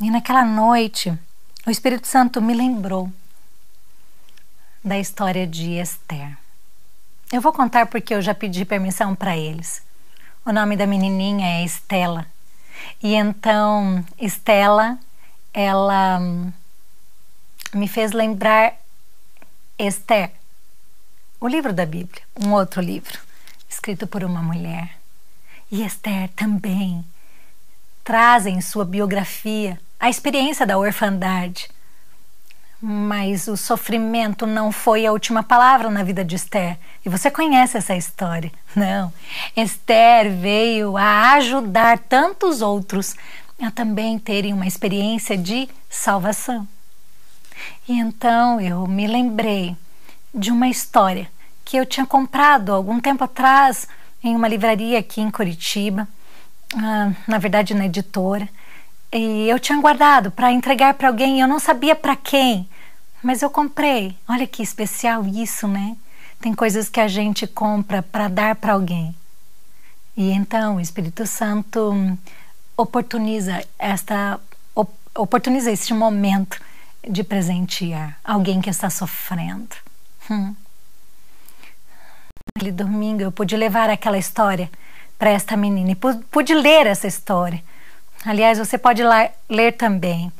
E 0.00 0.10
naquela 0.10 0.44
noite, 0.44 1.12
o 1.66 1.70
Espírito 1.70 2.06
Santo 2.06 2.40
me 2.40 2.54
lembrou 2.54 3.12
da 4.82 4.98
história 4.98 5.46
de 5.46 5.72
Esther. 5.72 6.36
Eu 7.32 7.40
vou 7.40 7.52
contar 7.52 7.86
porque 7.86 8.14
eu 8.14 8.22
já 8.22 8.34
pedi 8.34 8.64
permissão 8.64 9.14
para 9.14 9.36
eles. 9.36 9.82
O 10.44 10.52
nome 10.52 10.76
da 10.76 10.86
menininha 10.86 11.58
é 11.60 11.64
Estela. 11.64 12.26
E 13.02 13.14
então, 13.14 14.04
Estela, 14.18 14.98
ela 15.52 16.18
hum, 16.20 16.52
me 17.72 17.88
fez 17.88 18.12
lembrar 18.12 18.74
Esther, 19.78 20.30
o 21.40 21.48
livro 21.48 21.72
da 21.72 21.84
Bíblia, 21.84 22.22
um 22.40 22.52
outro 22.52 22.80
livro, 22.80 23.18
escrito 23.68 24.06
por 24.06 24.22
uma 24.22 24.40
mulher. 24.40 24.96
E 25.70 25.84
Esther 25.84 26.28
também 26.30 27.04
traz 28.04 28.46
em 28.46 28.60
sua 28.60 28.84
biografia 28.84 29.80
a 29.98 30.08
experiência 30.08 30.64
da 30.64 30.78
orfandade. 30.78 31.68
Mas 32.80 33.48
o 33.48 33.56
sofrimento 33.56 34.46
não 34.46 34.70
foi 34.70 35.06
a 35.06 35.12
última 35.12 35.42
palavra 35.42 35.90
na 35.90 36.04
vida 36.04 36.24
de 36.24 36.36
Esther. 36.36 36.78
E 37.04 37.08
você 37.08 37.30
conhece 37.30 37.76
essa 37.76 37.96
história. 37.96 38.52
Não. 38.76 39.12
Esther 39.56 40.30
veio 40.36 40.96
a 40.96 41.32
ajudar 41.32 41.98
tantos 41.98 42.62
outros 42.62 43.16
a 43.60 43.70
também 43.70 44.18
terem 44.18 44.52
uma 44.52 44.66
experiência 44.66 45.36
de 45.36 45.68
salvação. 45.90 46.68
E 47.88 47.92
então 47.98 48.60
eu 48.60 48.86
me 48.86 49.06
lembrei 49.06 49.76
de 50.34 50.50
uma 50.50 50.68
história 50.68 51.30
que 51.64 51.76
eu 51.76 51.86
tinha 51.86 52.06
comprado 52.06 52.72
algum 52.72 53.00
tempo 53.00 53.24
atrás 53.24 53.88
em 54.22 54.34
uma 54.34 54.48
livraria 54.48 54.98
aqui 54.98 55.20
em 55.20 55.30
Curitiba, 55.30 56.08
ah, 56.76 57.12
na 57.26 57.38
verdade 57.38 57.74
na 57.74 57.86
editora, 57.86 58.48
e 59.12 59.48
eu 59.48 59.60
tinha 59.60 59.80
guardado 59.80 60.30
para 60.30 60.52
entregar 60.52 60.94
para 60.94 61.08
alguém, 61.08 61.40
eu 61.40 61.46
não 61.46 61.58
sabia 61.58 61.94
para 61.94 62.16
quem, 62.16 62.68
mas 63.22 63.42
eu 63.42 63.50
comprei. 63.50 64.16
Olha 64.28 64.46
que 64.46 64.62
especial 64.62 65.24
isso, 65.26 65.68
né? 65.68 65.96
Tem 66.40 66.52
coisas 66.52 66.88
que 66.88 67.00
a 67.00 67.08
gente 67.08 67.46
compra 67.46 68.02
para 68.02 68.28
dar 68.28 68.56
para 68.56 68.72
alguém. 68.72 69.14
E 70.16 70.30
então 70.30 70.76
o 70.76 70.80
Espírito 70.80 71.26
Santo 71.26 72.18
oportuniza 72.76 73.64
esta 73.78 74.40
oportuniza 75.16 75.70
este 75.70 75.94
momento 75.94 76.60
de 77.08 77.22
presentear 77.22 78.18
alguém 78.24 78.60
que 78.60 78.70
está 78.70 78.90
sofrendo. 78.90 79.76
Hum. 80.30 80.54
Domingo 82.72 83.20
eu 83.22 83.32
pude 83.32 83.56
levar 83.56 83.90
aquela 83.90 84.16
história 84.16 84.70
para 85.18 85.30
esta 85.30 85.56
menina 85.56 85.90
e 85.90 85.96
pude 85.96 86.54
ler 86.54 86.86
essa 86.86 87.06
história. 87.06 87.62
Aliás, 88.24 88.58
você 88.58 88.78
pode 88.78 89.02
lá, 89.02 89.28
ler 89.48 89.72
também. 89.72 90.32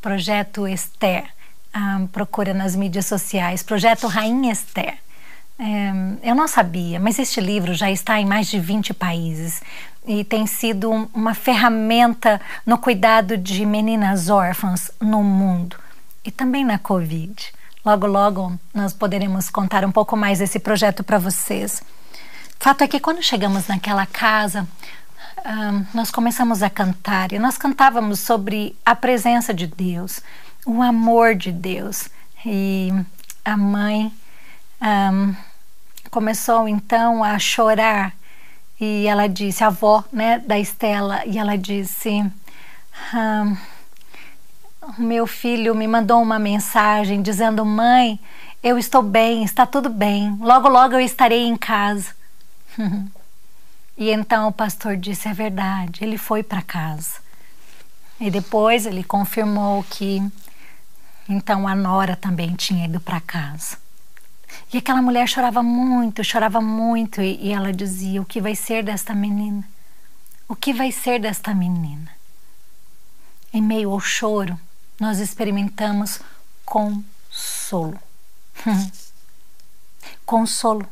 Projeto 0.00 0.66
Esther. 0.66 1.24
Ah, 1.72 2.02
procura 2.12 2.52
nas 2.52 2.76
mídias 2.76 3.06
sociais. 3.06 3.62
Projeto 3.62 4.06
Rainha 4.06 4.52
Esther. 4.52 4.98
É, 5.58 6.30
eu 6.30 6.34
não 6.34 6.48
sabia, 6.48 6.98
mas 6.98 7.18
este 7.18 7.40
livro 7.40 7.72
já 7.74 7.90
está 7.90 8.20
em 8.20 8.26
mais 8.26 8.48
de 8.48 8.58
20 8.58 8.92
países 8.92 9.62
e 10.04 10.24
tem 10.24 10.46
sido 10.46 10.90
uma 11.14 11.34
ferramenta 11.34 12.40
no 12.66 12.76
cuidado 12.76 13.36
de 13.38 13.64
meninas 13.64 14.28
órfãs 14.28 14.90
no 15.00 15.22
mundo 15.22 15.76
e 16.24 16.30
também 16.30 16.64
na 16.64 16.78
Covid. 16.78 17.52
Logo, 17.84 18.06
logo 18.06 18.58
nós 18.72 18.92
poderemos 18.92 19.50
contar 19.50 19.84
um 19.84 19.90
pouco 19.90 20.16
mais 20.16 20.38
desse 20.38 20.58
projeto 20.58 21.02
para 21.02 21.18
vocês. 21.18 21.82
Fato 22.58 22.82
é 22.82 22.88
que 22.88 23.00
quando 23.00 23.22
chegamos 23.22 23.66
naquela 23.66 24.06
casa, 24.06 24.68
um, 25.44 25.84
nós 25.92 26.10
começamos 26.10 26.62
a 26.62 26.70
cantar 26.70 27.32
e 27.32 27.38
nós 27.38 27.58
cantávamos 27.58 28.20
sobre 28.20 28.76
a 28.86 28.94
presença 28.94 29.52
de 29.52 29.66
Deus, 29.66 30.20
o 30.64 30.80
amor 30.80 31.34
de 31.34 31.50
Deus. 31.50 32.08
E 32.46 32.92
a 33.44 33.56
mãe 33.56 34.12
um, 34.80 35.34
começou 36.10 36.68
então 36.68 37.24
a 37.24 37.36
chorar 37.38 38.14
e 38.80 39.06
ela 39.06 39.28
disse, 39.28 39.64
a 39.64 39.68
avó 39.68 40.04
né, 40.12 40.38
da 40.40 40.58
Estela, 40.58 41.22
e 41.26 41.38
ela 41.38 41.56
disse. 41.56 42.10
Um, 43.14 43.71
meu 44.98 45.26
filho 45.26 45.74
me 45.74 45.86
mandou 45.86 46.20
uma 46.20 46.38
mensagem 46.38 47.22
dizendo: 47.22 47.64
Mãe, 47.64 48.18
eu 48.62 48.78
estou 48.78 49.02
bem, 49.02 49.44
está 49.44 49.64
tudo 49.64 49.88
bem, 49.88 50.36
logo, 50.40 50.68
logo 50.68 50.94
eu 50.94 51.00
estarei 51.00 51.46
em 51.46 51.56
casa. 51.56 52.14
e 53.96 54.10
então 54.10 54.48
o 54.48 54.52
pastor 54.52 54.96
disse: 54.96 55.28
É 55.28 55.32
verdade, 55.32 56.02
ele 56.02 56.18
foi 56.18 56.42
para 56.42 56.62
casa. 56.62 57.20
E 58.20 58.30
depois 58.30 58.86
ele 58.86 59.04
confirmou 59.04 59.84
que 59.84 60.22
então 61.28 61.66
a 61.66 61.74
nora 61.74 62.16
também 62.16 62.54
tinha 62.54 62.86
ido 62.86 63.00
para 63.00 63.20
casa. 63.20 63.76
E 64.72 64.78
aquela 64.78 65.00
mulher 65.00 65.28
chorava 65.28 65.62
muito, 65.62 66.24
chorava 66.24 66.60
muito, 66.60 67.22
e, 67.22 67.38
e 67.40 67.52
ela 67.52 67.72
dizia: 67.72 68.20
O 68.20 68.24
que 68.24 68.40
vai 68.40 68.56
ser 68.56 68.82
desta 68.82 69.14
menina? 69.14 69.64
O 70.48 70.56
que 70.56 70.72
vai 70.72 70.90
ser 70.90 71.20
desta 71.20 71.54
menina? 71.54 72.10
Em 73.52 73.62
meio 73.62 73.90
ao 73.90 74.00
choro, 74.00 74.58
nós 75.02 75.18
experimentamos 75.18 76.20
consolo. 76.64 77.98
consolo. 80.24 80.88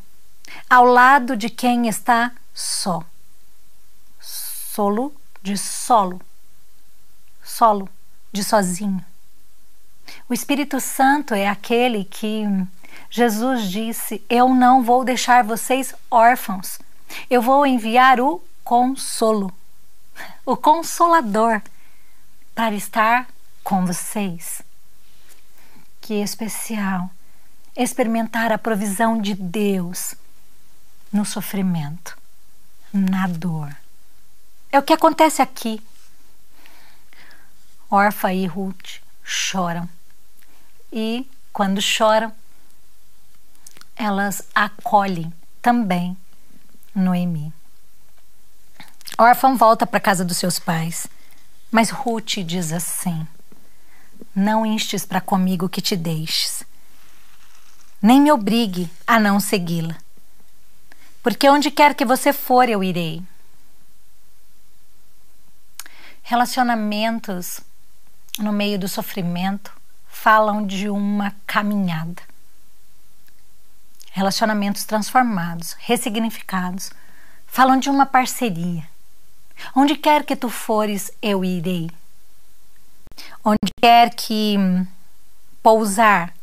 Ao 0.68 0.84
lado 0.84 1.36
de 1.36 1.48
quem 1.48 1.86
está 1.86 2.32
só. 2.52 3.04
Solo 4.20 5.14
de 5.40 5.56
solo. 5.56 6.20
Solo 7.44 7.88
de 8.32 8.42
sozinho. 8.42 9.04
O 10.28 10.34
Espírito 10.34 10.80
Santo 10.80 11.32
é 11.32 11.46
aquele 11.46 12.04
que 12.04 12.42
Jesus 13.08 13.70
disse: 13.70 14.24
Eu 14.28 14.48
não 14.48 14.82
vou 14.82 15.04
deixar 15.04 15.44
vocês 15.44 15.94
órfãos. 16.10 16.80
Eu 17.30 17.40
vou 17.40 17.64
enviar 17.64 18.20
o 18.20 18.42
consolo, 18.64 19.52
o 20.44 20.56
consolador, 20.56 21.62
para 22.56 22.74
estar 22.74 23.28
com 23.70 23.86
vocês. 23.86 24.62
Que 26.00 26.14
especial 26.14 27.08
experimentar 27.76 28.50
a 28.50 28.58
provisão 28.58 29.16
de 29.16 29.32
Deus 29.32 30.16
no 31.12 31.24
sofrimento, 31.24 32.18
na 32.92 33.28
dor. 33.28 33.72
É 34.72 34.78
o 34.80 34.82
que 34.82 34.92
acontece 34.92 35.40
aqui. 35.40 35.80
Orfa 37.88 38.32
e 38.32 38.44
Ruth 38.44 39.00
choram. 39.22 39.88
E 40.92 41.30
quando 41.52 41.80
choram, 41.80 42.34
elas 43.94 44.42
acolhem 44.52 45.32
também 45.62 46.16
Noemi. 46.92 47.52
Órfã 49.16 49.54
volta 49.54 49.86
para 49.86 50.00
casa 50.00 50.24
dos 50.24 50.38
seus 50.38 50.58
pais, 50.58 51.06
mas 51.70 51.90
Ruth 51.90 52.38
diz 52.44 52.72
assim: 52.72 53.28
não 54.40 54.64
instes 54.64 55.04
para 55.04 55.20
comigo 55.20 55.68
que 55.68 55.82
te 55.82 55.94
deixes, 55.94 56.64
nem 58.00 58.20
me 58.20 58.32
obrigue 58.32 58.90
a 59.06 59.20
não 59.20 59.38
segui-la, 59.38 59.96
porque 61.22 61.48
onde 61.48 61.70
quer 61.70 61.94
que 61.94 62.06
você 62.06 62.32
for, 62.32 62.66
eu 62.68 62.82
irei. 62.82 63.22
Relacionamentos 66.22 67.60
no 68.38 68.52
meio 68.52 68.78
do 68.78 68.88
sofrimento 68.88 69.72
falam 70.08 70.66
de 70.66 70.88
uma 70.88 71.34
caminhada. 71.46 72.22
relacionamentos 74.12 74.84
transformados, 74.84 75.76
ressignificados, 75.78 76.90
falam 77.46 77.78
de 77.78 77.88
uma 77.88 78.04
parceria. 78.04 78.88
Onde 79.74 79.94
quer 79.94 80.24
que 80.24 80.34
tu 80.34 80.48
fores, 80.48 81.12
eu 81.22 81.44
irei. 81.44 81.90
Onde 83.44 83.72
quer 83.80 84.14
que 84.14 84.56
pousar, 85.62 86.34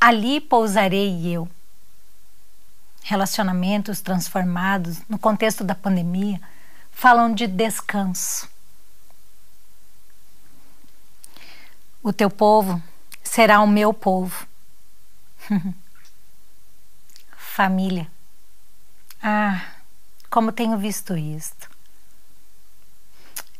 ali 0.00 0.40
pousarei 0.40 1.26
eu. 1.26 1.48
Relacionamentos 3.02 4.00
transformados 4.00 5.00
no 5.08 5.18
contexto 5.18 5.64
da 5.64 5.74
pandemia 5.74 6.40
falam 6.92 7.34
de 7.34 7.46
descanso. 7.46 8.48
O 12.02 12.12
teu 12.12 12.30
povo 12.30 12.82
será 13.22 13.60
o 13.60 13.66
meu 13.66 13.92
povo. 13.92 14.46
Família. 17.36 18.10
Ah, 19.22 19.64
como 20.30 20.52
tenho 20.52 20.76
visto 20.78 21.16
isto. 21.16 21.70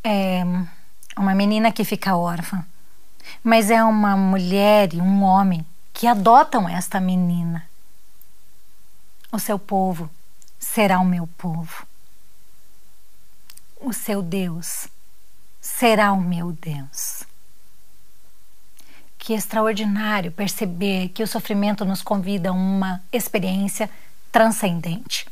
É 0.03 0.43
uma 1.17 1.35
menina 1.35 1.73
que 1.73 1.85
fica 1.85 2.17
órfã, 2.17 2.67
mas 3.43 3.71
é 3.71 3.83
uma 3.83 4.17
mulher 4.17 4.93
e 4.95 5.01
um 5.01 5.23
homem 5.23 5.65
que 5.93 6.07
adotam 6.07 6.69
esta 6.69 7.01
menina. 7.01 7.67
O 9.31 9.39
seu 9.39 9.59
povo 9.59 10.11
será 10.59 11.01
o 11.01 11.05
meu 11.05 11.27
povo. 11.27 11.87
O 13.81 13.93
seu 13.93 14.23
Deus 14.23 14.89
será 15.61 16.13
o 16.13 16.21
meu 16.21 16.53
Deus. 16.53 17.25
Que 19.19 19.35
extraordinário 19.35 20.31
perceber 20.31 21.09
que 21.09 21.23
o 21.23 21.27
sofrimento 21.27 21.85
nos 21.85 22.03
convida 22.03 22.51
a 22.51 22.53
uma 22.53 23.03
experiência 23.13 23.91
transcendente. 24.31 25.27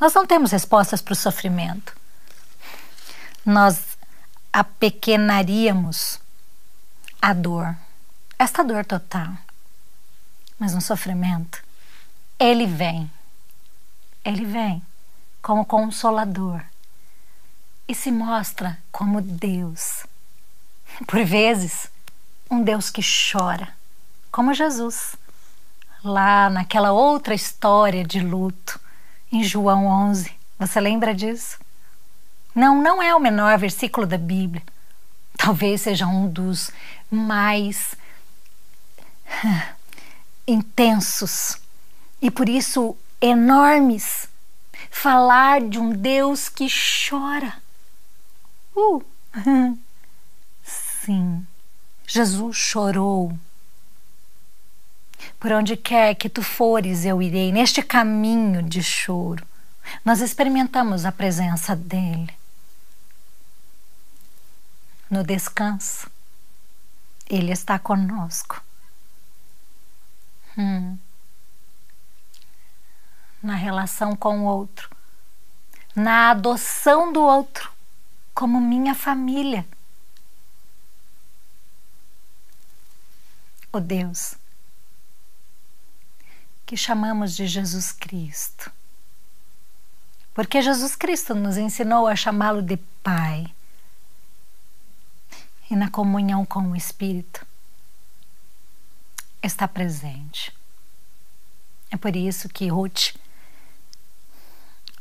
Nós 0.00 0.14
não 0.14 0.26
temos 0.26 0.50
respostas 0.50 1.02
para 1.02 1.12
o 1.12 1.16
sofrimento. 1.16 1.94
Nós 3.44 3.80
apequenaríamos 4.52 6.18
a 7.20 7.32
dor, 7.32 7.76
esta 8.38 8.64
dor 8.64 8.84
total. 8.84 9.32
Mas 10.58 10.74
no 10.74 10.80
sofrimento, 10.80 11.62
ele 12.38 12.66
vem. 12.66 13.10
Ele 14.24 14.44
vem 14.44 14.82
como 15.42 15.64
consolador 15.64 16.62
e 17.88 17.94
se 17.94 18.10
mostra 18.10 18.78
como 18.92 19.20
Deus. 19.20 20.06
Por 21.06 21.24
vezes, 21.24 21.90
um 22.50 22.62
Deus 22.62 22.90
que 22.90 23.00
chora, 23.02 23.68
como 24.30 24.54
Jesus, 24.54 25.16
lá 26.04 26.50
naquela 26.50 26.92
outra 26.92 27.34
história 27.34 28.04
de 28.04 28.20
luto, 28.20 28.80
em 29.32 29.42
João 29.44 29.86
11. 29.86 30.32
Você 30.58 30.80
lembra 30.80 31.14
disso? 31.14 31.58
Não, 32.54 32.82
não 32.82 33.02
é 33.02 33.14
o 33.14 33.20
menor 33.20 33.56
versículo 33.58 34.06
da 34.06 34.18
Bíblia. 34.18 34.62
Talvez 35.42 35.80
seja 35.80 36.06
um 36.06 36.28
dos 36.28 36.70
mais 37.10 37.94
intensos 40.46 41.56
e 42.20 42.30
por 42.30 42.46
isso 42.46 42.94
enormes. 43.22 44.28
Falar 44.90 45.62
de 45.62 45.78
um 45.78 45.92
Deus 45.92 46.50
que 46.50 46.66
chora. 46.68 47.54
Uh! 48.76 49.02
Sim. 50.62 51.46
Jesus 52.06 52.56
chorou. 52.58 53.32
Por 55.38 55.52
onde 55.52 55.74
quer 55.74 56.16
que 56.16 56.28
tu 56.28 56.42
fores, 56.42 57.06
eu 57.06 57.22
irei. 57.22 57.50
Neste 57.50 57.82
caminho 57.82 58.62
de 58.62 58.82
choro, 58.82 59.46
nós 60.04 60.20
experimentamos 60.20 61.06
a 61.06 61.12
presença 61.12 61.74
dele. 61.74 62.39
No 65.10 65.24
descanso, 65.24 66.08
ele 67.28 67.52
está 67.52 67.78
conosco. 67.78 68.62
Hum. 70.56 70.96
Na 73.42 73.54
relação 73.54 74.14
com 74.14 74.40
o 74.40 74.44
outro, 74.44 74.88
na 75.94 76.30
adoção 76.30 77.12
do 77.12 77.20
outro, 77.20 77.72
como 78.34 78.60
minha 78.60 78.94
família. 78.94 79.66
o 83.72 83.80
Deus 83.80 84.34
que 86.66 86.76
chamamos 86.76 87.34
de 87.34 87.46
Jesus 87.48 87.90
Cristo. 87.90 88.70
Porque 90.32 90.62
Jesus 90.62 90.94
Cristo 90.94 91.34
nos 91.34 91.56
ensinou 91.56 92.06
a 92.06 92.14
chamá-lo 92.14 92.62
de 92.62 92.76
Pai. 93.02 93.52
E 95.70 95.76
na 95.76 95.88
comunhão 95.88 96.44
com 96.44 96.72
o 96.72 96.76
Espírito 96.76 97.46
está 99.42 99.68
presente. 99.68 100.52
É 101.90 101.96
por 101.96 102.14
isso 102.14 102.48
que 102.48 102.68
Ruth 102.68 103.14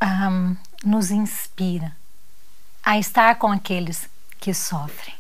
um, 0.02 0.56
nos 0.84 1.12
inspira 1.12 1.96
a 2.84 2.98
estar 2.98 3.36
com 3.36 3.52
aqueles 3.52 4.08
que 4.40 4.54
sofrem. 4.54 5.16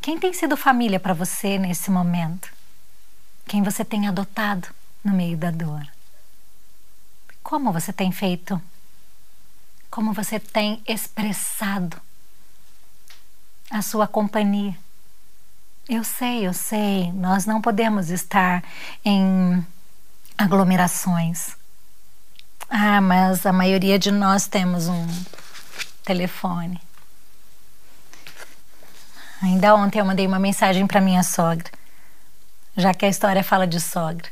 Quem 0.00 0.18
tem 0.18 0.32
sido 0.32 0.56
família 0.56 1.00
para 1.00 1.14
você 1.14 1.58
nesse 1.58 1.90
momento? 1.90 2.52
Quem 3.46 3.62
você 3.62 3.84
tem 3.84 4.08
adotado 4.08 4.68
no 5.02 5.12
meio 5.12 5.36
da 5.36 5.50
dor? 5.50 5.86
Como 7.42 7.72
você 7.72 7.92
tem 7.92 8.12
feito? 8.12 8.60
Como 9.90 10.12
você 10.12 10.38
tem 10.38 10.82
expressado 10.86 12.00
a 13.72 13.80
sua 13.80 14.06
companhia? 14.06 14.76
Eu 15.88 16.04
sei, 16.04 16.46
eu 16.46 16.52
sei, 16.52 17.10
nós 17.12 17.46
não 17.46 17.60
podemos 17.60 18.10
estar 18.10 18.62
em 19.04 19.66
aglomerações. 20.36 21.56
Ah, 22.68 23.00
mas 23.00 23.46
a 23.46 23.52
maioria 23.52 23.98
de 23.98 24.10
nós 24.10 24.46
temos 24.46 24.88
um 24.88 25.06
telefone. 26.04 26.80
Ainda 29.42 29.74
ontem 29.74 29.98
eu 29.98 30.04
mandei 30.04 30.26
uma 30.26 30.38
mensagem 30.38 30.86
para 30.86 31.00
minha 31.00 31.22
sogra, 31.22 31.70
já 32.76 32.94
que 32.94 33.06
a 33.06 33.08
história 33.08 33.42
fala 33.42 33.66
de 33.66 33.80
sogra. 33.80 34.28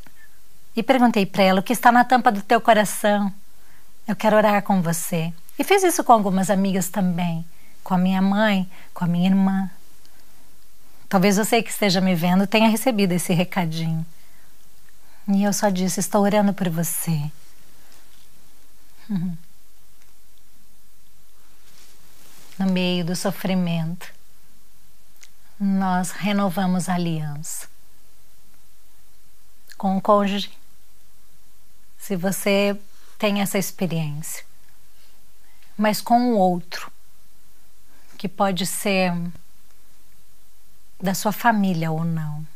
E 0.76 0.82
perguntei 0.82 1.26
para 1.26 1.42
ela 1.42 1.60
o 1.60 1.62
que 1.62 1.72
está 1.72 1.90
na 1.90 2.04
tampa 2.04 2.30
do 2.30 2.42
teu 2.42 2.60
coração. 2.60 3.32
Eu 4.06 4.14
quero 4.14 4.36
orar 4.36 4.62
com 4.62 4.80
você. 4.80 5.32
E 5.58 5.64
fiz 5.64 5.82
isso 5.82 6.04
com 6.04 6.12
algumas 6.12 6.48
amigas 6.48 6.88
também, 6.88 7.44
com 7.90 7.94
a 7.94 7.98
minha 7.98 8.22
mãe, 8.22 8.70
com 8.94 9.04
a 9.04 9.08
minha 9.08 9.28
irmã. 9.28 9.68
Talvez 11.08 11.36
você 11.36 11.60
que 11.60 11.70
esteja 11.70 12.00
me 12.00 12.14
vendo 12.14 12.46
tenha 12.46 12.68
recebido 12.68 13.10
esse 13.10 13.32
recadinho. 13.32 14.06
E 15.26 15.42
eu 15.42 15.52
só 15.52 15.68
disse: 15.70 15.98
Estou 15.98 16.22
orando 16.22 16.54
por 16.54 16.68
você. 16.68 17.32
No 22.56 22.66
meio 22.66 23.04
do 23.04 23.16
sofrimento, 23.16 24.06
nós 25.58 26.12
renovamos 26.12 26.88
a 26.88 26.94
aliança 26.94 27.66
com 29.76 29.96
o 29.96 30.00
cônjuge. 30.00 30.56
Se 31.98 32.14
você 32.14 32.78
tem 33.18 33.40
essa 33.40 33.58
experiência, 33.58 34.44
mas 35.76 36.00
com 36.00 36.34
o 36.34 36.38
outro, 36.38 36.92
que 38.20 38.28
pode 38.28 38.66
ser 38.66 39.14
da 41.00 41.14
sua 41.14 41.32
família 41.32 41.90
ou 41.90 42.04
não. 42.04 42.46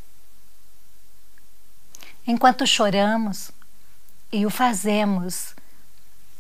Enquanto 2.27 2.67
choramos 2.67 3.51
e 4.31 4.45
o 4.45 4.51
fazemos, 4.51 5.55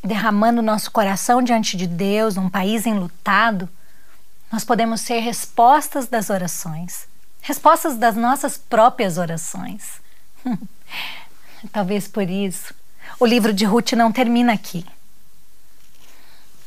derramando 0.02 0.60
nosso 0.60 0.90
coração 0.90 1.40
diante 1.40 1.74
de 1.74 1.86
Deus, 1.86 2.36
num 2.36 2.50
país 2.50 2.84
enlutado, 2.84 3.66
nós 4.52 4.62
podemos 4.62 5.00
ser 5.00 5.20
respostas 5.20 6.06
das 6.06 6.28
orações, 6.28 7.08
respostas 7.40 7.96
das 7.96 8.16
nossas 8.16 8.58
próprias 8.58 9.16
orações. 9.16 10.02
Talvez 11.72 12.06
por 12.06 12.28
isso 12.28 12.74
o 13.18 13.24
livro 13.24 13.54
de 13.54 13.64
Ruth 13.64 13.92
não 13.92 14.12
termina 14.12 14.52
aqui. 14.52 14.84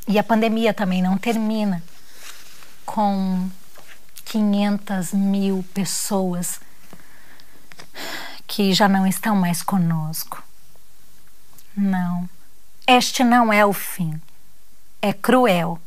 E 0.08 0.18
a 0.18 0.24
pandemia 0.24 0.74
também 0.74 1.04
não 1.04 1.20
termina 1.20 1.84
com 2.88 3.48
500 4.26 5.14
mil 5.14 5.64
pessoas 5.76 6.60
que 8.48 8.74
já 8.74 8.90
não 8.90 9.06
estão 9.06 9.36
mais 9.36 9.62
conosco. 9.62 10.42
Não, 11.76 12.28
este 12.88 13.24
não 13.24 13.54
é 13.54 13.64
o 13.64 13.74
fim. 13.74 14.20
É 15.00 15.14
cruel 15.14 15.80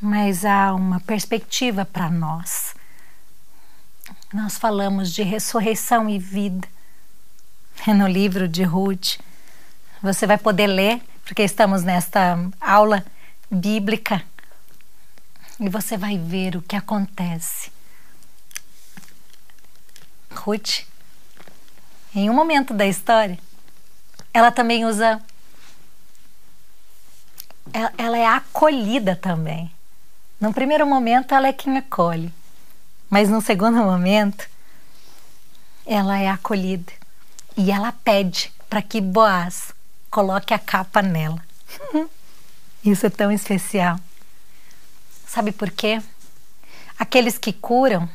mas 0.00 0.44
há 0.44 0.72
uma 0.74 1.00
perspectiva 1.00 1.84
para 1.84 2.08
nós. 2.08 2.72
Nós 4.32 4.56
falamos 4.56 5.12
de 5.12 5.24
ressurreição 5.24 6.08
e 6.08 6.20
vida. 6.20 6.68
no 7.86 8.06
livro 8.06 8.48
de 8.48 8.62
Ruth. 8.62 9.18
Você 10.02 10.26
vai 10.26 10.38
poder 10.38 10.66
ler, 10.66 11.00
porque 11.24 11.42
estamos 11.42 11.82
nesta 11.82 12.38
aula 12.60 13.04
bíblica, 13.50 14.22
e 15.60 15.68
você 15.68 15.96
vai 15.96 16.16
ver 16.16 16.56
o 16.56 16.62
que 16.62 16.76
acontece. 16.76 17.70
Ruth, 20.30 20.84
em 22.14 22.30
um 22.30 22.34
momento 22.34 22.72
da 22.72 22.86
história, 22.86 23.38
ela 24.32 24.50
também 24.50 24.84
usa. 24.84 25.20
Ela 27.96 28.16
é 28.16 28.26
acolhida 28.26 29.16
também. 29.16 29.70
No 30.40 30.54
primeiro 30.54 30.86
momento, 30.86 31.34
ela 31.34 31.48
é 31.48 31.52
quem 31.52 31.76
acolhe, 31.76 32.32
mas 33.10 33.28
no 33.28 33.40
segundo 33.40 33.78
momento, 33.78 34.48
ela 35.84 36.18
é 36.18 36.28
acolhida 36.28 36.92
e 37.56 37.72
ela 37.72 37.90
pede 37.90 38.52
para 38.70 38.80
que 38.80 39.00
Boaz 39.00 39.72
coloque 40.10 40.54
a 40.54 40.58
capa 40.58 41.02
nela. 41.02 41.42
Isso 42.84 43.04
é 43.06 43.10
tão 43.10 43.32
especial. 43.32 43.98
Sabe 45.28 45.52
por 45.52 45.70
quê? 45.70 46.02
Aqueles 46.98 47.38
que 47.38 47.52
curam, 47.52 48.08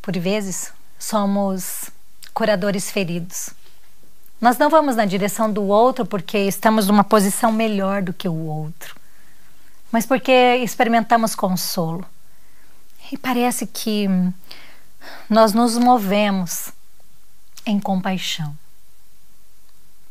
por 0.00 0.16
vezes, 0.16 0.72
somos 0.96 1.90
curadores 2.32 2.88
feridos. 2.88 3.50
Nós 4.40 4.58
não 4.58 4.70
vamos 4.70 4.94
na 4.94 5.04
direção 5.04 5.52
do 5.52 5.64
outro 5.64 6.06
porque 6.06 6.38
estamos 6.38 6.86
numa 6.86 7.02
posição 7.02 7.50
melhor 7.50 8.00
do 8.02 8.12
que 8.12 8.28
o 8.28 8.46
outro 8.46 9.02
mas 9.92 10.06
porque 10.06 10.56
experimentamos 10.56 11.34
consolo. 11.34 12.04
E 13.12 13.18
parece 13.18 13.66
que 13.66 14.08
nós 15.28 15.52
nos 15.52 15.76
movemos 15.76 16.72
em 17.66 17.78
compaixão. 17.78 18.56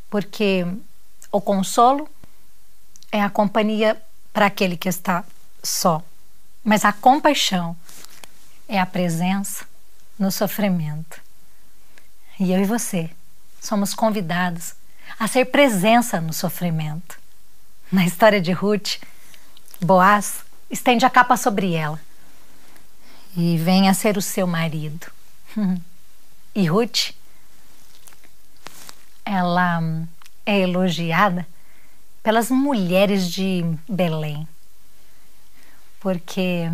Porque 0.08 0.68
o 1.32 1.42
consolo 1.42 2.08
é 3.12 3.20
a 3.24 3.30
companhia 3.30 4.00
para 4.34 4.46
aquele 4.46 4.78
que 4.78 4.90
está 4.90 5.24
só, 5.64 6.04
mas 6.64 6.86
a 6.86 6.94
compaixão 6.94 7.76
é 8.68 8.80
a 8.80 8.86
presença 8.86 9.66
no 10.18 10.32
sofrimento. 10.32 11.20
E 12.40 12.52
eu 12.52 12.62
e 12.62 12.66
você 12.66 13.10
somos 13.60 13.94
convidados 13.94 14.74
a 15.20 15.28
ser 15.28 15.46
presença 15.46 16.20
no 16.20 16.34
sofrimento. 16.34 17.20
Na 17.92 18.06
história 18.06 18.42
de 18.42 18.52
Ruth, 18.52 18.98
Boaz 19.80 20.44
estende 20.70 21.06
a 21.06 21.10
capa 21.10 21.36
sobre 21.36 21.74
ela 21.74 22.00
e 23.36 23.58
vem 23.58 23.90
a 23.90 23.94
ser 23.94 24.18
o 24.18 24.22
seu 24.22 24.48
marido. 24.48 25.08
e 26.56 26.66
Ruth, 26.68 27.12
ela 29.26 29.82
é 30.46 30.60
elogiada 30.60 31.46
pelas 32.24 32.50
mulheres 32.50 33.30
de 33.32 33.64
Belém, 33.88 34.48
porque 36.00 36.72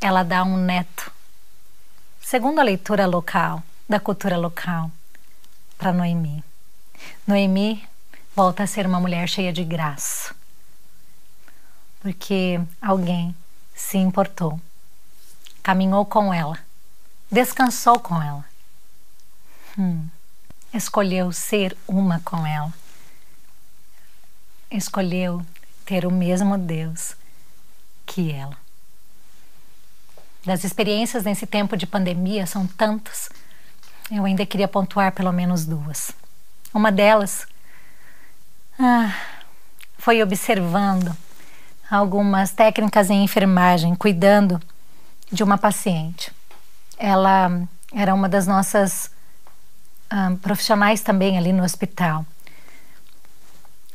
ela 0.00 0.22
dá 0.22 0.44
um 0.44 0.56
neto, 0.56 1.10
segundo 2.20 2.60
a 2.60 2.64
leitura 2.64 3.06
local, 3.06 3.62
da 3.88 4.00
cultura 4.00 4.36
local, 4.36 4.90
para 5.76 5.92
Noemi. 5.92 6.42
Noemi 7.26 7.86
volta 8.34 8.62
a 8.62 8.66
ser 8.66 8.86
uma 8.86 9.00
mulher 9.00 9.28
cheia 9.28 9.52
de 9.52 9.64
graça 9.64 10.34
porque 12.06 12.60
alguém 12.80 13.34
se 13.74 13.98
importou, 13.98 14.60
caminhou 15.60 16.06
com 16.06 16.32
ela, 16.32 16.56
descansou 17.28 17.98
com 17.98 18.22
ela, 18.22 18.44
hum, 19.76 20.06
escolheu 20.72 21.32
ser 21.32 21.76
uma 21.84 22.20
com 22.20 22.46
ela, 22.46 22.72
escolheu 24.76 25.44
ter 25.84 26.06
o 26.06 26.10
mesmo 26.10 26.56
Deus 26.58 27.16
que 28.04 28.32
ela. 28.32 28.56
Das 30.44 30.62
experiências 30.62 31.24
nesse 31.24 31.46
tempo 31.46 31.76
de 31.76 31.86
pandemia 31.86 32.46
são 32.46 32.66
tantas, 32.66 33.28
eu 34.10 34.24
ainda 34.24 34.46
queria 34.46 34.68
pontuar 34.68 35.12
pelo 35.12 35.32
menos 35.32 35.66
duas. 35.66 36.12
Uma 36.72 36.92
delas 36.92 37.46
ah, 38.78 39.12
foi 39.98 40.22
observando 40.22 41.16
algumas 41.90 42.52
técnicas 42.52 43.10
em 43.10 43.24
enfermagem, 43.24 43.94
cuidando 43.94 44.60
de 45.30 45.42
uma 45.42 45.58
paciente. 45.58 46.32
Ela 46.98 47.66
era 47.92 48.14
uma 48.14 48.28
das 48.28 48.46
nossas 48.46 49.10
um, 50.12 50.36
profissionais 50.36 51.00
também 51.00 51.36
ali 51.38 51.52
no 51.52 51.64
hospital, 51.64 52.24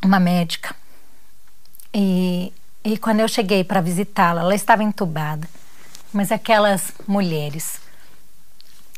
uma 0.04 0.20
médica. 0.20 0.76
E, 1.94 2.54
e 2.84 2.98
quando 2.98 3.20
eu 3.20 3.28
cheguei 3.28 3.64
para 3.64 3.82
visitá-la, 3.82 4.42
ela 4.42 4.56
estava 4.56 4.84
entubada, 4.84 5.48
mas 6.12 6.32
aquelas 6.32 6.92
mulheres 7.08 7.80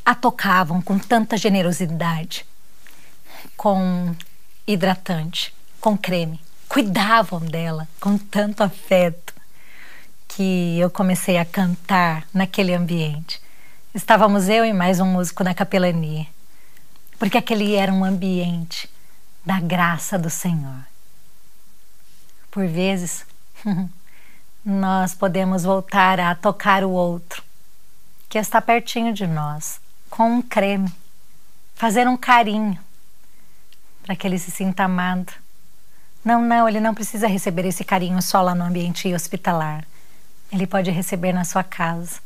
a 0.06 0.14
tocavam 0.14 0.82
com 0.82 0.99
tanta 0.99 1.38
generosidade, 1.38 2.45
com 3.56 4.16
hidratante, 4.68 5.54
com 5.80 5.97
creme 5.97 6.39
cuidavam 6.74 7.39
dela 7.39 7.88
com 7.99 8.18
tanto 8.18 8.64
afeto 8.64 9.32
que 10.28 10.80
eu 10.80 10.89
comecei 10.89 11.38
a 11.38 11.45
cantar 11.45 12.26
naquele 12.34 12.74
ambiente. 12.74 13.39
Estávamos 13.93 14.49
eu 14.49 14.66
e 14.66 14.74
mais 14.74 14.99
um 14.99 15.06
músico 15.06 15.43
na 15.43 15.54
capelania, 15.54 16.26
porque 17.20 17.38
aquele 17.38 17.76
era 17.76 17.93
um 17.93 18.04
ambiente 18.04 18.89
da 19.45 19.60
graça 19.60 20.18
do 20.18 20.32
Senhor. 20.32 20.84
Por 22.54 22.68
vezes, 22.68 23.26
nós 24.64 25.16
podemos 25.16 25.64
voltar 25.64 26.20
a 26.20 26.36
tocar 26.36 26.84
o 26.84 26.91
outro, 26.91 27.43
que 28.30 28.38
está 28.38 28.62
pertinho 28.62 29.14
de 29.14 29.26
nós, 29.26 29.82
com 30.10 30.38
um 30.38 30.41
creme, 30.41 30.93
fazer 31.76 32.08
um 32.08 32.16
carinho 32.16 32.80
para 34.04 34.16
que 34.16 34.28
ele 34.28 34.38
se 34.38 34.51
sinta 34.51 34.84
amado 34.84 35.34
não, 36.24 36.41
não, 36.41 36.70
ele 36.70 36.80
não 36.80 36.93
precisa 36.93 37.28
receber 37.28 37.66
esse 37.66 37.84
carinho 37.84 38.22
só 38.22 38.41
lá 38.41 38.56
no 38.56 38.64
ambiente 38.64 39.14
hospitalar. 39.14 39.86
Ele 40.51 40.66
pode 40.66 40.89
receber 40.89 41.34
na 41.34 41.43
sua 41.43 41.64
casa. 41.64 42.20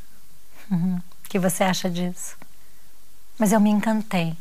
Uhum. 0.69 1.01
O 1.27 1.29
que 1.29 1.39
você 1.39 1.65
acha 1.65 1.89
disso? 1.89 2.37
Mas 3.37 3.51
eu 3.51 3.59
me 3.59 3.69
encantei 3.69 4.33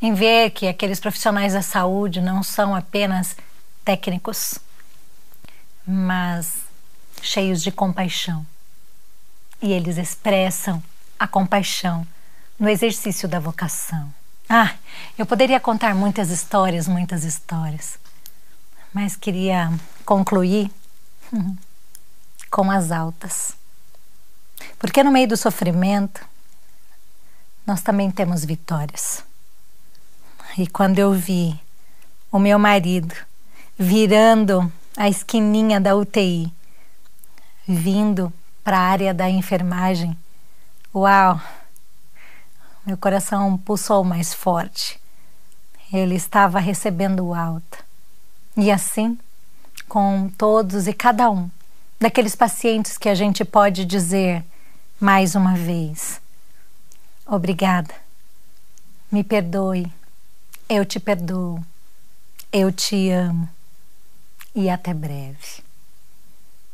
em 0.00 0.14
ver 0.14 0.50
que 0.50 0.68
aqueles 0.68 1.00
profissionais 1.00 1.52
da 1.52 1.62
saúde 1.62 2.20
não 2.20 2.44
são 2.44 2.76
apenas 2.76 3.36
técnicos, 3.84 4.56
mas 5.86 6.58
cheios 7.22 7.62
de 7.62 7.70
compaixão. 7.70 8.46
E 9.62 9.72
eles 9.72 9.96
expressam 9.96 10.82
a 11.18 11.26
compaixão 11.26 12.06
no 12.58 12.68
exercício 12.68 13.28
da 13.28 13.38
vocação. 13.38 14.12
Ah, 14.48 14.74
eu 15.18 15.26
poderia 15.26 15.60
contar 15.60 15.94
muitas 15.94 16.30
histórias, 16.30 16.86
muitas 16.86 17.24
histórias 17.24 17.98
mas 18.96 19.14
queria 19.14 19.70
concluir 20.06 20.70
com 22.50 22.70
as 22.70 22.90
altas. 22.90 23.52
Porque 24.78 25.02
no 25.02 25.12
meio 25.12 25.28
do 25.28 25.36
sofrimento, 25.36 26.26
nós 27.66 27.82
também 27.82 28.10
temos 28.10 28.42
vitórias. 28.42 29.22
E 30.56 30.66
quando 30.66 30.98
eu 30.98 31.12
vi 31.12 31.60
o 32.32 32.38
meu 32.38 32.58
marido 32.58 33.14
virando 33.78 34.72
a 34.96 35.10
esquininha 35.10 35.78
da 35.78 35.94
UTI, 35.94 36.50
vindo 37.68 38.32
para 38.64 38.78
a 38.78 38.82
área 38.82 39.12
da 39.12 39.28
enfermagem, 39.28 40.16
uau! 40.94 41.38
Meu 42.84 42.96
coração 42.96 43.58
pulsou 43.58 44.02
mais 44.02 44.32
forte. 44.32 44.98
Ele 45.92 46.14
estava 46.14 46.58
recebendo 46.58 47.34
alta. 47.34 47.78
E 48.56 48.70
assim, 48.70 49.18
com 49.88 50.30
todos 50.38 50.86
e 50.86 50.92
cada 50.92 51.30
um 51.30 51.50
daqueles 52.00 52.34
pacientes 52.34 52.96
que 52.96 53.08
a 53.08 53.14
gente 53.14 53.44
pode 53.44 53.84
dizer 53.84 54.42
mais 54.98 55.34
uma 55.34 55.54
vez: 55.54 56.20
Obrigada, 57.26 57.94
me 59.12 59.22
perdoe, 59.22 59.92
eu 60.68 60.84
te 60.84 60.98
perdoo, 60.98 61.62
eu 62.52 62.72
te 62.72 63.10
amo 63.10 63.55
e 64.56 64.70
até 64.70 64.94
breve. 64.94 65.62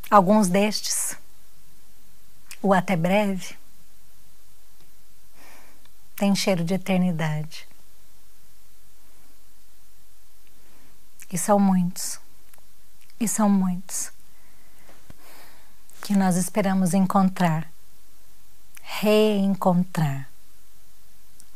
Alguns 0.09 0.47
destes, 0.47 1.17
o 2.63 2.73
até 2.73 2.95
breve, 2.95 3.57
tem 6.15 6.33
cheiro 6.33 6.63
de 6.63 6.75
eternidade. 6.75 7.67
E 11.33 11.37
são 11.37 11.59
muitos, 11.59 12.21
e 13.19 13.27
são 13.27 13.51
muitos, 13.51 14.13
que 16.03 16.15
nós 16.15 16.37
esperamos 16.37 16.95
encontrar, 16.95 17.69
reencontrar. 18.81 20.29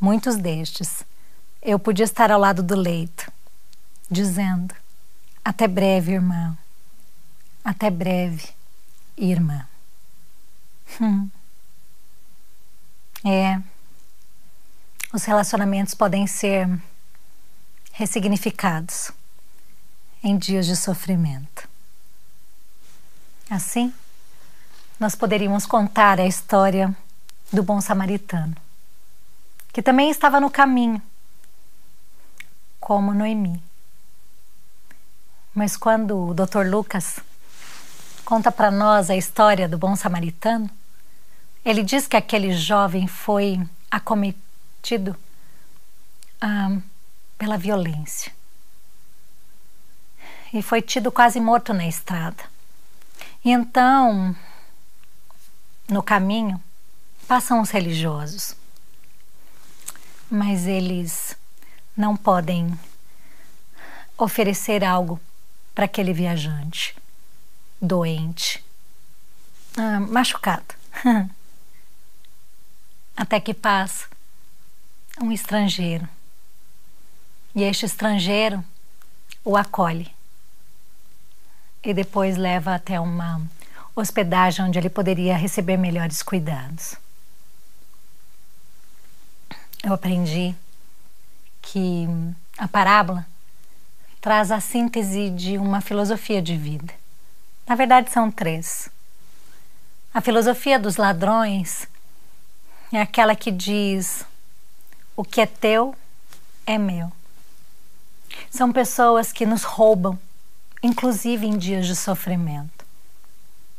Muitos 0.00 0.36
destes 0.36 1.04
eu 1.62 1.78
podia 1.78 2.04
estar 2.04 2.32
ao 2.32 2.40
lado 2.40 2.64
do 2.64 2.74
leito, 2.74 3.30
dizendo: 4.10 4.74
Até 5.46 5.68
breve, 5.68 6.14
irmão. 6.14 6.58
Até 7.64 7.88
breve, 7.88 8.48
irmã. 9.16 9.64
Hum. 11.00 11.30
É. 13.24 13.62
Os 15.12 15.22
relacionamentos 15.22 15.94
podem 15.94 16.26
ser 16.26 16.68
ressignificados 17.92 19.12
em 20.20 20.36
dias 20.36 20.66
de 20.66 20.74
sofrimento. 20.74 21.68
Assim, 23.48 23.94
nós 24.98 25.14
poderíamos 25.14 25.64
contar 25.64 26.18
a 26.18 26.26
história 26.26 26.92
do 27.52 27.62
bom 27.62 27.80
samaritano, 27.80 28.56
que 29.72 29.80
também 29.80 30.10
estava 30.10 30.40
no 30.40 30.50
caminho, 30.50 31.00
como 32.80 33.14
Noemi. 33.14 33.62
Mas 35.56 35.74
quando 35.74 36.18
o 36.18 36.34
Dr. 36.34 36.66
Lucas 36.68 37.18
conta 38.26 38.52
para 38.52 38.70
nós 38.70 39.08
a 39.08 39.16
história 39.16 39.66
do 39.66 39.78
bom 39.78 39.96
samaritano, 39.96 40.68
ele 41.64 41.82
diz 41.82 42.06
que 42.06 42.14
aquele 42.14 42.52
jovem 42.52 43.06
foi 43.06 43.66
acometido 43.90 45.16
ah, 46.42 46.76
pela 47.38 47.56
violência 47.56 48.30
e 50.52 50.60
foi 50.60 50.82
tido 50.82 51.10
quase 51.10 51.40
morto 51.40 51.72
na 51.72 51.88
estrada. 51.88 52.44
E 53.42 53.50
então, 53.50 54.36
no 55.88 56.02
caminho, 56.02 56.62
passam 57.26 57.62
os 57.62 57.70
religiosos, 57.70 58.54
mas 60.30 60.66
eles 60.66 61.34
não 61.96 62.14
podem 62.14 62.78
oferecer 64.18 64.84
algo 64.84 65.18
para 65.76 65.84
aquele 65.84 66.14
viajante 66.14 66.96
doente, 67.80 68.64
ah, 69.76 70.00
machucado. 70.00 70.74
Até 73.14 73.38
que 73.38 73.52
passa 73.52 74.06
um 75.20 75.30
estrangeiro. 75.30 76.08
E 77.54 77.62
este 77.62 77.84
estrangeiro 77.84 78.64
o 79.44 79.54
acolhe 79.54 80.10
e 81.84 81.92
depois 81.92 82.36
leva 82.36 82.74
até 82.74 82.98
uma 82.98 83.40
hospedagem 83.94 84.64
onde 84.64 84.78
ele 84.78 84.90
poderia 84.90 85.36
receber 85.36 85.76
melhores 85.76 86.22
cuidados. 86.22 86.96
Eu 89.82 89.92
aprendi 89.92 90.54
que 91.62 92.06
a 92.58 92.66
parábola 92.66 93.26
traz 94.26 94.50
a 94.50 94.58
síntese 94.58 95.30
de 95.30 95.56
uma 95.56 95.80
filosofia 95.80 96.42
de 96.42 96.56
vida. 96.56 96.92
Na 97.64 97.76
verdade, 97.76 98.10
são 98.10 98.28
três. 98.28 98.90
A 100.12 100.20
filosofia 100.20 100.80
dos 100.80 100.96
ladrões 100.96 101.86
é 102.92 103.00
aquela 103.00 103.36
que 103.36 103.52
diz: 103.52 104.26
o 105.14 105.22
que 105.22 105.40
é 105.40 105.46
teu 105.46 105.94
é 106.66 106.76
meu. 106.76 107.12
São 108.50 108.72
pessoas 108.72 109.30
que 109.30 109.46
nos 109.46 109.62
roubam 109.62 110.18
inclusive 110.82 111.46
em 111.46 111.56
dias 111.56 111.86
de 111.86 111.94
sofrimento. 111.94 112.84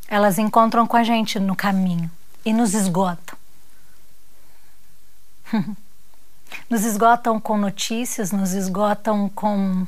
Elas 0.08 0.38
encontram 0.38 0.88
com 0.88 0.95
a 0.95 1.04
gente 1.04 1.41
no 1.41 1.58
caminho 1.58 2.10
e 2.45 2.54
nos 2.54 2.74
esgotam. 2.74 3.38
nos 6.70 6.86
esgotam 6.86 7.38
com 7.38 7.58
notícias, 7.58 8.32
nos 8.32 8.54
esgotam 8.54 9.28
com 9.28 9.86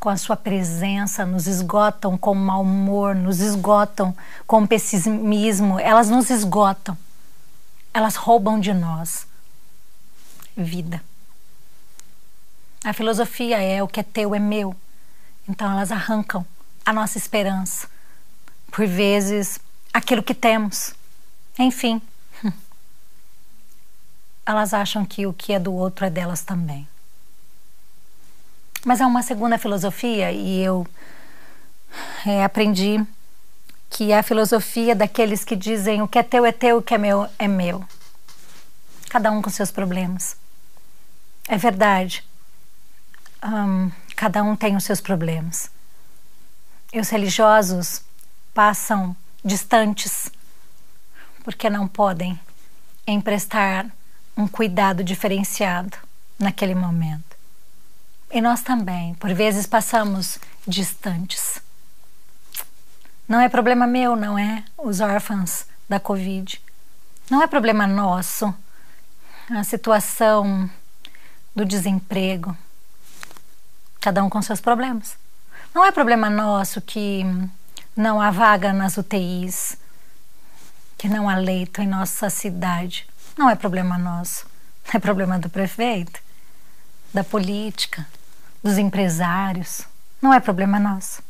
com 0.00 0.08
a 0.08 0.16
sua 0.16 0.34
presença, 0.34 1.26
nos 1.26 1.46
esgotam 1.46 2.16
com 2.16 2.34
mau 2.34 2.62
humor, 2.62 3.14
nos 3.14 3.40
esgotam 3.40 4.16
com 4.46 4.66
pessimismo, 4.66 5.78
elas 5.78 6.08
nos 6.08 6.30
esgotam. 6.30 6.96
Elas 7.92 8.16
roubam 8.16 8.58
de 8.58 8.72
nós 8.72 9.26
vida. 10.56 11.02
A 12.82 12.94
filosofia 12.94 13.60
é 13.60 13.82
o 13.82 13.88
que 13.88 14.00
é 14.00 14.02
teu 14.02 14.34
é 14.34 14.38
meu. 14.38 14.74
Então 15.46 15.70
elas 15.70 15.92
arrancam 15.92 16.46
a 16.84 16.92
nossa 16.94 17.18
esperança, 17.18 17.86
por 18.70 18.86
vezes 18.86 19.60
aquilo 19.92 20.22
que 20.22 20.34
temos. 20.34 20.94
Enfim, 21.58 22.00
elas 24.46 24.72
acham 24.72 25.04
que 25.04 25.26
o 25.26 25.32
que 25.32 25.52
é 25.52 25.58
do 25.58 25.74
outro 25.74 26.06
é 26.06 26.10
delas 26.10 26.42
também. 26.42 26.88
Mas 28.84 29.00
há 29.00 29.06
uma 29.06 29.22
segunda 29.22 29.58
filosofia 29.58 30.32
e 30.32 30.62
eu 30.62 30.86
é, 32.26 32.44
aprendi 32.44 33.04
que 33.88 34.12
é 34.12 34.18
a 34.18 34.22
filosofia 34.22 34.94
daqueles 34.94 35.44
que 35.44 35.56
dizem 35.56 36.00
o 36.00 36.08
que 36.08 36.18
é 36.18 36.22
teu 36.22 36.46
é 36.46 36.52
teu, 36.52 36.78
o 36.78 36.82
que 36.82 36.94
é 36.94 36.98
meu 36.98 37.28
é 37.38 37.48
meu. 37.48 37.84
Cada 39.08 39.30
um 39.30 39.42
com 39.42 39.50
seus 39.50 39.70
problemas. 39.70 40.36
É 41.48 41.56
verdade. 41.56 42.24
Um, 43.42 43.90
Cada 44.20 44.42
um 44.42 44.54
tem 44.54 44.76
os 44.76 44.84
seus 44.84 45.00
problemas. 45.00 45.70
E 46.92 47.00
os 47.00 47.08
religiosos 47.08 48.02
passam 48.52 49.16
distantes 49.42 50.30
porque 51.42 51.70
não 51.70 51.88
podem 51.88 52.38
emprestar 53.06 53.86
um 54.36 54.46
cuidado 54.46 55.02
diferenciado 55.02 55.96
naquele 56.38 56.74
momento. 56.74 57.29
E 58.30 58.40
nós 58.40 58.62
também, 58.62 59.14
por 59.14 59.32
vezes, 59.34 59.66
passamos 59.66 60.38
distantes. 60.66 61.60
Não 63.28 63.40
é 63.40 63.48
problema 63.48 63.86
meu, 63.86 64.14
não 64.14 64.38
é? 64.38 64.64
Os 64.78 65.00
órfãos 65.00 65.66
da 65.88 65.98
Covid. 65.98 66.60
Não 67.28 67.42
é 67.42 67.46
problema 67.46 67.86
nosso 67.86 68.54
a 69.50 69.64
situação 69.64 70.70
do 71.54 71.64
desemprego 71.64 72.56
cada 74.00 74.22
um 74.24 74.30
com 74.30 74.40
seus 74.40 74.60
problemas. 74.60 75.16
Não 75.74 75.84
é 75.84 75.92
problema 75.92 76.30
nosso 76.30 76.80
que 76.80 77.24
não 77.96 78.20
há 78.20 78.30
vaga 78.30 78.72
nas 78.72 78.96
UTIs, 78.96 79.76
que 80.96 81.08
não 81.08 81.28
há 81.28 81.36
leito 81.36 81.82
em 81.82 81.86
nossa 81.86 82.30
cidade. 82.30 83.06
Não 83.36 83.50
é 83.50 83.54
problema 83.54 83.98
nosso. 83.98 84.46
É 84.92 84.98
problema 84.98 85.38
do 85.38 85.48
prefeito, 85.48 86.20
da 87.14 87.22
política, 87.22 88.06
dos 88.62 88.78
empresários. 88.78 89.82
Não 90.20 90.32
é 90.32 90.40
problema 90.40 90.78
nosso. 90.78 91.22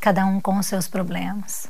Cada 0.00 0.24
um 0.24 0.40
com 0.40 0.58
os 0.58 0.66
seus 0.66 0.88
problemas. 0.88 1.68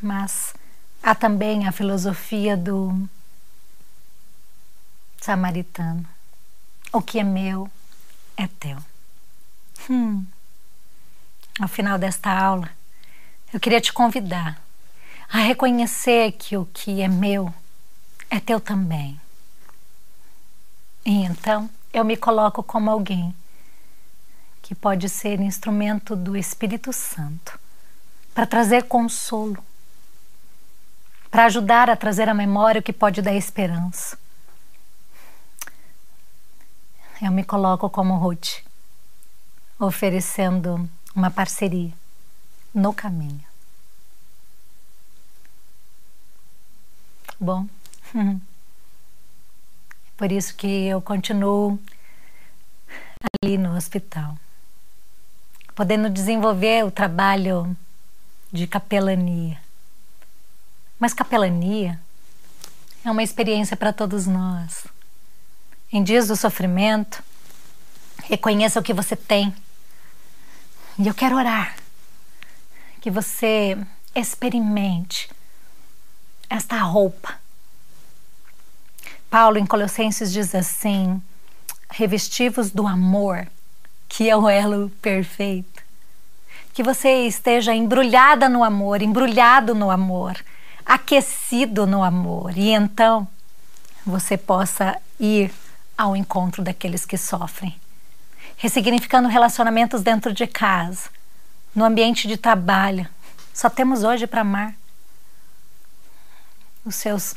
Mas 0.00 0.54
há 1.02 1.14
também 1.14 1.66
a 1.66 1.72
filosofia 1.72 2.56
do 2.56 3.08
samaritano. 5.20 6.06
O 6.92 7.02
que 7.02 7.18
é 7.18 7.24
meu 7.24 7.70
é 8.36 8.46
teu. 8.46 8.78
Hum. 9.90 10.24
Ao 11.60 11.68
final 11.68 11.98
desta 11.98 12.30
aula, 12.30 12.70
eu 13.52 13.58
queria 13.58 13.80
te 13.80 13.92
convidar 13.92 14.60
a 15.28 15.38
reconhecer 15.38 16.32
que 16.32 16.56
o 16.56 16.66
que 16.66 17.00
é 17.00 17.08
meu 17.08 17.52
é 18.30 18.38
teu 18.38 18.60
também. 18.60 19.20
E 21.04 21.24
então 21.24 21.70
eu 21.98 22.04
me 22.04 22.16
coloco 22.16 22.62
como 22.62 22.90
alguém 22.90 23.34
que 24.62 24.74
pode 24.74 25.08
ser 25.08 25.40
instrumento 25.40 26.16
do 26.16 26.36
Espírito 26.36 26.92
Santo 26.92 27.58
para 28.34 28.46
trazer 28.46 28.84
consolo, 28.84 29.62
para 31.30 31.44
ajudar 31.46 31.88
a 31.88 31.96
trazer 31.96 32.28
à 32.28 32.34
memória 32.34 32.80
o 32.80 32.82
que 32.82 32.92
pode 32.92 33.22
dar 33.22 33.34
esperança 33.34 34.18
eu 37.20 37.32
me 37.32 37.44
coloco 37.44 37.88
como 37.88 38.16
Ruth, 38.16 38.62
oferecendo 39.78 40.88
uma 41.14 41.30
parceria 41.30 41.92
no 42.74 42.92
caminho. 42.92 43.44
Bom, 47.40 47.66
por 50.16 50.32
isso 50.32 50.54
que 50.54 50.86
eu 50.86 51.00
continuo 51.00 51.78
ali 53.42 53.58
no 53.58 53.76
hospital, 53.76 54.36
podendo 55.74 56.08
desenvolver 56.08 56.84
o 56.84 56.90
trabalho 56.90 57.76
de 58.52 58.66
capelania. 58.66 59.60
Mas 60.98 61.12
capelania 61.12 62.00
é 63.04 63.10
uma 63.10 63.22
experiência 63.22 63.76
para 63.76 63.92
todos 63.92 64.26
nós. 64.26 64.86
Em 65.92 66.02
dias 66.02 66.28
do 66.28 66.36
sofrimento, 66.36 67.22
reconheça 68.24 68.80
o 68.80 68.82
que 68.82 68.94
você 68.94 69.14
tem. 69.14 69.54
E 70.98 71.06
eu 71.06 71.14
quero 71.14 71.36
orar 71.36 71.76
que 73.00 73.10
você 73.10 73.76
experimente 74.14 75.30
esta 76.48 76.78
roupa 76.78 77.45
Paulo, 79.30 79.58
em 79.58 79.66
Colossenses, 79.66 80.32
diz 80.32 80.54
assim: 80.54 81.20
revestivos 81.90 82.70
do 82.70 82.86
amor, 82.86 83.46
que 84.08 84.28
é 84.28 84.36
o 84.36 84.48
elo 84.48 84.90
perfeito. 85.02 85.82
Que 86.72 86.82
você 86.82 87.26
esteja 87.26 87.74
embrulhada 87.74 88.48
no 88.48 88.62
amor, 88.62 89.02
embrulhado 89.02 89.74
no 89.74 89.90
amor, 89.90 90.36
aquecido 90.84 91.86
no 91.86 92.02
amor, 92.02 92.56
e 92.56 92.70
então 92.70 93.26
você 94.04 94.36
possa 94.36 94.96
ir 95.18 95.50
ao 95.96 96.14
encontro 96.14 96.62
daqueles 96.62 97.06
que 97.06 97.16
sofrem, 97.16 97.74
ressignificando 98.56 99.28
relacionamentos 99.28 100.02
dentro 100.02 100.32
de 100.32 100.46
casa, 100.46 101.08
no 101.74 101.84
ambiente 101.84 102.28
de 102.28 102.36
trabalho. 102.36 103.08
Só 103.52 103.70
temos 103.70 104.04
hoje 104.04 104.26
para 104.26 104.42
amar 104.42 104.74
os 106.84 106.94
seus 106.94 107.34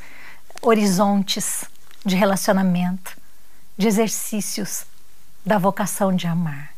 horizontes 0.62 1.64
de 2.10 2.16
relacionamento, 2.16 3.16
de 3.78 3.88
exercícios 3.88 4.86
da 5.46 5.58
vocação 5.58 6.14
de 6.14 6.28
amar. 6.28 6.74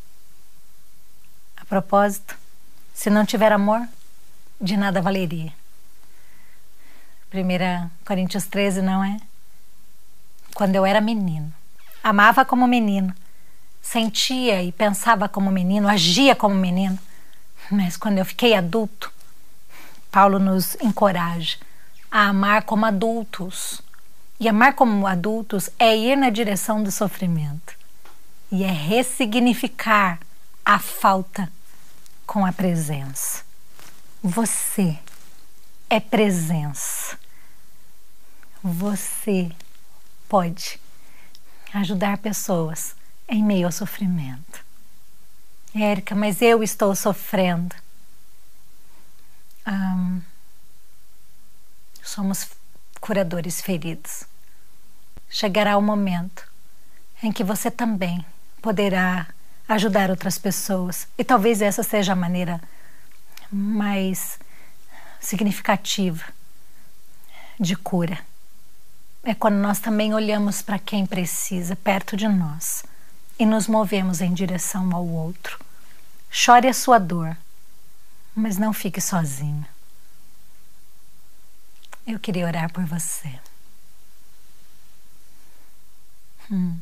A 1.56 1.64
propósito, 1.64 2.36
se 2.94 3.10
não 3.10 3.24
tiver 3.24 3.50
amor, 3.50 3.86
de 4.60 4.76
nada 4.76 5.02
valeria. 5.02 5.52
1 7.32 7.90
Coríntios 8.04 8.46
13, 8.46 8.82
não 8.82 9.02
é? 9.02 9.16
Quando 10.54 10.76
eu 10.76 10.84
era 10.84 11.00
menino, 11.00 11.52
amava 12.04 12.44
como 12.44 12.66
menino, 12.66 13.14
sentia 13.80 14.62
e 14.62 14.70
pensava 14.70 15.28
como 15.28 15.50
menino, 15.50 15.88
agia 15.88 16.36
como 16.36 16.54
menino, 16.54 16.98
mas 17.70 17.96
quando 17.96 18.18
eu 18.18 18.24
fiquei 18.24 18.54
adulto, 18.54 19.10
Paulo 20.10 20.38
nos 20.38 20.74
encoraja 20.76 21.56
a 22.10 22.28
amar 22.28 22.64
como 22.64 22.84
adultos. 22.84 23.80
E 24.42 24.48
amar 24.48 24.74
como 24.74 25.06
adultos 25.06 25.70
é 25.78 25.96
ir 25.96 26.16
na 26.16 26.28
direção 26.28 26.82
do 26.82 26.90
sofrimento 26.90 27.78
e 28.50 28.64
é 28.64 28.72
ressignificar 28.72 30.18
a 30.64 30.80
falta 30.80 31.48
com 32.26 32.44
a 32.44 32.50
presença. 32.50 33.44
Você 34.20 34.98
é 35.88 36.00
presença. 36.00 37.16
Você 38.60 39.52
pode 40.28 40.80
ajudar 41.72 42.18
pessoas 42.18 42.96
em 43.28 43.44
meio 43.44 43.66
ao 43.66 43.72
sofrimento. 43.72 44.64
Érica, 45.72 46.16
mas 46.16 46.42
eu 46.42 46.64
estou 46.64 46.96
sofrendo. 46.96 47.76
Somos 52.02 52.48
curadores 53.00 53.60
feridos. 53.60 54.31
Chegará 55.34 55.78
o 55.78 55.82
momento 55.82 56.46
em 57.22 57.32
que 57.32 57.42
você 57.42 57.70
também 57.70 58.22
poderá 58.60 59.26
ajudar 59.66 60.10
outras 60.10 60.36
pessoas, 60.36 61.08
e 61.16 61.24
talvez 61.24 61.62
essa 61.62 61.82
seja 61.82 62.12
a 62.12 62.16
maneira 62.16 62.60
mais 63.50 64.38
significativa 65.18 66.22
de 67.58 67.74
cura. 67.74 68.18
É 69.24 69.34
quando 69.34 69.54
nós 69.54 69.78
também 69.78 70.12
olhamos 70.12 70.60
para 70.60 70.78
quem 70.78 71.06
precisa 71.06 71.74
perto 71.76 72.14
de 72.14 72.28
nós 72.28 72.84
e 73.38 73.46
nos 73.46 73.66
movemos 73.66 74.20
em 74.20 74.34
direção 74.34 74.94
ao 74.94 75.06
outro. 75.06 75.58
Chore 76.30 76.68
a 76.68 76.74
sua 76.74 76.98
dor, 76.98 77.34
mas 78.34 78.58
não 78.58 78.74
fique 78.74 79.00
sozinho. 79.00 79.66
Eu 82.06 82.18
queria 82.18 82.46
orar 82.46 82.70
por 82.70 82.84
você. 82.84 83.40
Hum. 86.52 86.78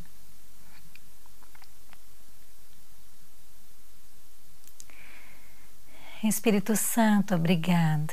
Espírito 6.25 6.75
Santo, 6.77 7.37
obrigada. 7.37 8.13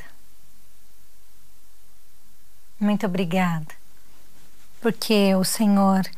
Muito 2.78 3.04
obrigada, 3.06 3.74
porque 4.80 5.34
o 5.34 5.42
Senhor 5.42 6.08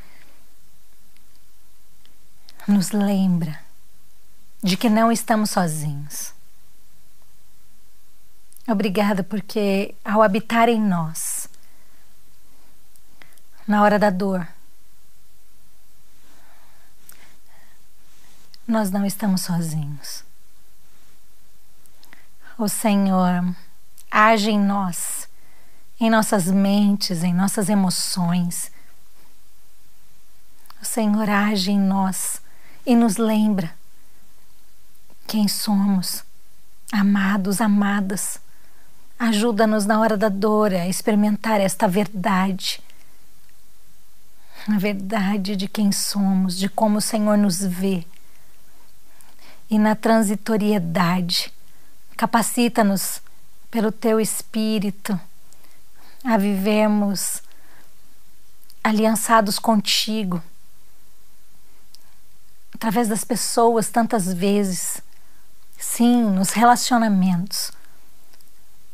nos 2.68 2.91
lembra 2.91 3.59
de 4.62 4.76
que 4.76 4.91
não 4.91 5.11
estamos 5.11 5.51
sozinhos. 5.51 6.34
Obrigada 8.68 9.24
porque 9.24 9.95
ao 10.05 10.22
habitar 10.22 10.68
em 10.68 10.78
nós, 10.78 11.49
na 13.66 13.82
hora 13.82 13.99
da 13.99 14.11
dor, 14.11 14.47
nós 18.71 18.91
não 18.91 19.05
estamos 19.05 19.43
sozinhos. 19.43 20.25
O 22.57 22.68
Senhor 22.68 23.55
age 24.11 24.51
em 24.51 24.61
nós, 24.61 25.29
em 25.99 26.09
nossas 26.09 26.47
mentes, 26.47 27.25
em 27.25 27.35
nossas 27.35 27.68
emoções. 27.68 28.71
O 30.81 30.85
Senhor 30.85 31.29
age 31.29 31.73
em 31.73 31.79
nós 31.79 32.41
e 32.87 32.95
nos 32.95 33.16
lembra 33.16 33.75
quem 35.27 35.49
somos, 35.49 36.25
amados, 36.93 37.61
amadas. 37.61 38.41
Ajuda-nos 39.18 39.85
na 39.85 40.01
hora 40.01 40.16
da 40.16 40.29
dor 40.29 40.73
a 40.73 40.89
experimentar 40.89 41.61
esta 41.61 41.87
verdade. 41.87 42.81
A 44.68 44.79
verdade 44.79 45.57
de 45.57 45.66
quem 45.66 45.91
somos, 45.93 46.57
de 46.57 46.68
como 46.68 46.99
o 46.99 47.03
Senhor 47.03 47.37
nos 47.37 47.61
vê. 47.61 48.07
E 49.71 49.79
na 49.79 49.95
transitoriedade, 49.95 51.53
capacita-nos 52.16 53.23
pelo 53.71 53.93
teu 53.93 54.21
Espírito 54.21 55.18
a 56.25 56.37
vivermos 56.37 57.43
aliançados 58.83 59.59
contigo, 59.59 60.43
através 62.75 63.09
das 63.09 63.25
pessoas 63.25 63.89
tantas 63.89 64.33
vezes 64.33 65.01
Sim, 65.81 66.25
nos 66.25 66.51
relacionamentos, 66.51 67.73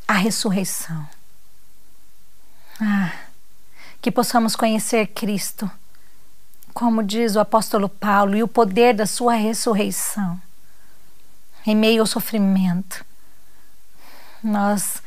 a 0.07 0.14
ressurreição. 0.14 1.07
Ah, 2.81 3.12
que 4.01 4.12
possamos 4.12 4.55
conhecer 4.55 5.09
Cristo, 5.09 5.68
como 6.72 7.03
diz 7.03 7.35
o 7.35 7.41
apóstolo 7.41 7.89
Paulo, 7.89 8.37
e 8.37 8.43
o 8.43 8.47
poder 8.47 8.95
da 8.95 9.05
sua 9.05 9.35
ressurreição. 9.35 10.41
Em 11.67 11.75
meio 11.75 12.03
ao 12.03 12.07
sofrimento, 12.07 13.05
nós 14.43 15.03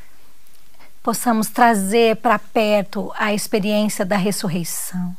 possamos 1.01 1.47
trazer 1.47 2.17
para 2.17 2.37
perto 2.37 3.11
a 3.15 3.33
experiência 3.33 4.05
da 4.05 4.17
ressurreição. 4.17 5.15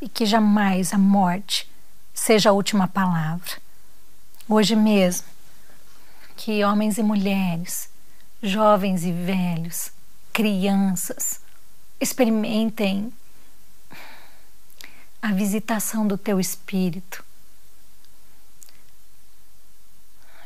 E 0.00 0.08
que 0.08 0.26
jamais 0.26 0.92
a 0.92 0.98
morte 0.98 1.70
seja 2.12 2.50
a 2.50 2.52
última 2.52 2.88
palavra 2.88 3.62
hoje 4.48 4.76
mesmo, 4.76 5.26
que 6.36 6.64
homens 6.64 6.98
e 6.98 7.02
mulheres, 7.02 7.88
jovens 8.42 9.04
e 9.04 9.12
velhos, 9.12 9.90
crianças, 10.32 11.40
experimentem 12.00 13.12
a 15.20 15.32
visitação 15.32 16.06
do 16.06 16.18
teu 16.18 16.40
espírito. 16.40 17.24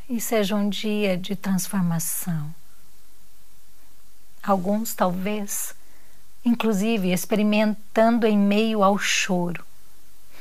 E 0.09 0.21
seja 0.21 0.55
um 0.55 0.69
dia 0.69 1.17
de 1.17 1.35
transformação. 1.35 2.55
Alguns, 4.41 4.95
talvez, 4.95 5.75
inclusive 6.45 7.13
experimentando 7.13 8.25
em 8.25 8.39
meio 8.39 8.85
ao 8.85 8.97
choro, 8.97 9.65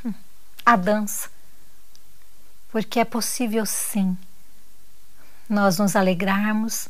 a 0.63 0.75
dança, 0.75 1.29
porque 2.69 2.99
é 2.99 3.05
possível 3.05 3.65
sim 3.65 4.15
nós 5.49 5.79
nos 5.79 5.95
alegrarmos 5.95 6.87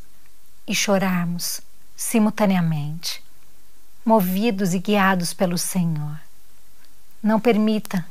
e 0.68 0.74
chorarmos 0.74 1.62
simultaneamente, 1.96 3.24
movidos 4.04 4.74
e 4.74 4.80
guiados 4.80 5.34
pelo 5.34 5.58
Senhor. 5.58 6.20
Não 7.24 7.40
permita 7.40 8.06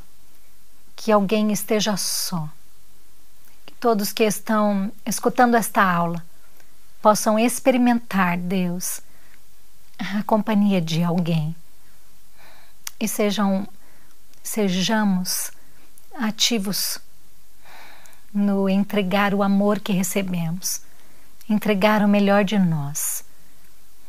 que 0.97 1.13
alguém 1.13 1.53
esteja 1.53 1.97
só. 1.97 2.49
Todos 3.85 4.15
que 4.15 4.25
estão 4.25 4.91
escutando 5.05 5.59
esta 5.59 5.83
aula 5.83 6.25
possam 7.03 7.39
experimentar 7.39 8.39
Deus, 8.39 9.03
a 9.99 10.23
companhia 10.23 10.81
de 10.81 11.05
alguém. 11.05 11.55
E 12.99 13.07
sejam 13.07 13.69
sejamos 14.43 15.51
ativos 16.15 16.99
no 18.33 18.71
entregar 18.71 19.35
o 19.35 19.43
amor 19.43 19.79
que 19.81 19.93
recebemos, 19.93 20.81
entregar 21.47 22.01
o 22.01 22.09
melhor 22.09 22.43
de 22.43 22.59
nós, 22.59 23.23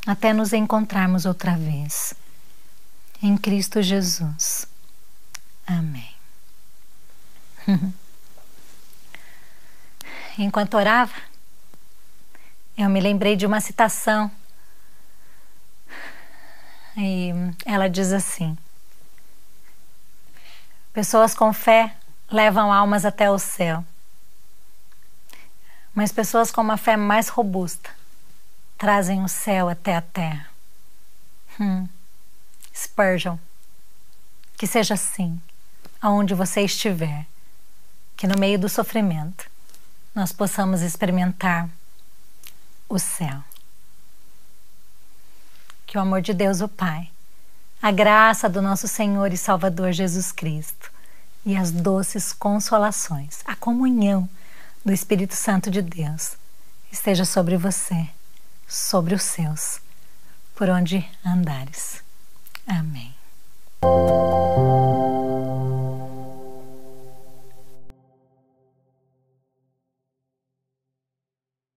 até 0.08 0.32
nos 0.32 0.54
encontrarmos 0.54 1.26
outra 1.26 1.58
vez. 1.58 2.14
Em 3.22 3.36
Cristo 3.36 3.82
Jesus. 3.82 4.66
Amém. 5.68 6.16
Enquanto 10.38 10.76
orava, 10.76 11.14
eu 12.78 12.90
me 12.90 13.00
lembrei 13.00 13.38
de 13.38 13.46
uma 13.46 13.62
citação. 13.62 14.30
E 16.98 17.32
ela 17.66 17.90
diz 17.90 18.12
assim: 18.12 18.58
Pessoas 20.92 21.34
com 21.34 21.54
fé 21.54 21.96
levam 22.30 22.72
almas 22.72 23.06
até 23.06 23.32
o 23.32 23.40
céu, 23.40 23.86
mas 25.94 26.12
pessoas 26.12 26.52
com 26.52 26.62
uma 26.62 26.78
fé 26.78 26.98
mais 26.98 27.30
robusta 27.30 27.90
trazem 28.78 29.24
o 29.24 29.30
céu 29.30 29.70
até 29.70 29.96
a 29.96 30.02
terra. 30.02 30.50
Hum. 31.60 31.88
Spurgeon, 32.74 33.38
que 34.58 34.68
seja 34.68 34.96
assim, 34.96 35.42
aonde 36.02 36.34
você 36.34 36.62
estiver, 36.62 37.26
que 38.18 38.28
no 38.28 38.38
meio 38.38 38.60
do 38.60 38.68
sofrimento 38.68 39.50
nós 40.16 40.32
possamos 40.32 40.82
experimentar 40.82 41.70
o 42.88 42.98
céu. 42.98 43.44
Que 45.86 45.98
o 45.98 46.02
amor 46.02 46.22
de 46.22 46.34
Deus, 46.34 46.62
o 46.62 46.68
Pai, 46.68 47.12
a 47.82 47.92
graça 47.92 48.50
do 48.50 48.62
nosso 48.62 48.88
Senhor 48.88 49.32
e 49.34 49.38
Salvador 49.38 49.92
Jesus 49.92 50.32
Cristo 50.32 50.92
e 51.46 51.56
as 51.56 51.70
doces 51.70 52.34
consolações, 52.34 53.42
a 53.46 53.56
comunhão 53.56 54.28
do 54.84 54.94
Espírito 54.94 55.36
Santo 55.36 55.70
de 55.70 55.82
Deus 55.82 56.38
esteja 56.92 57.26
sobre 57.26 57.58
você, 57.58 58.10
sobre 58.68 59.14
os 59.14 59.24
seus, 59.24 59.80
por 60.56 60.70
onde 60.70 61.06
andares. 61.26 62.02
Amém. 62.66 63.14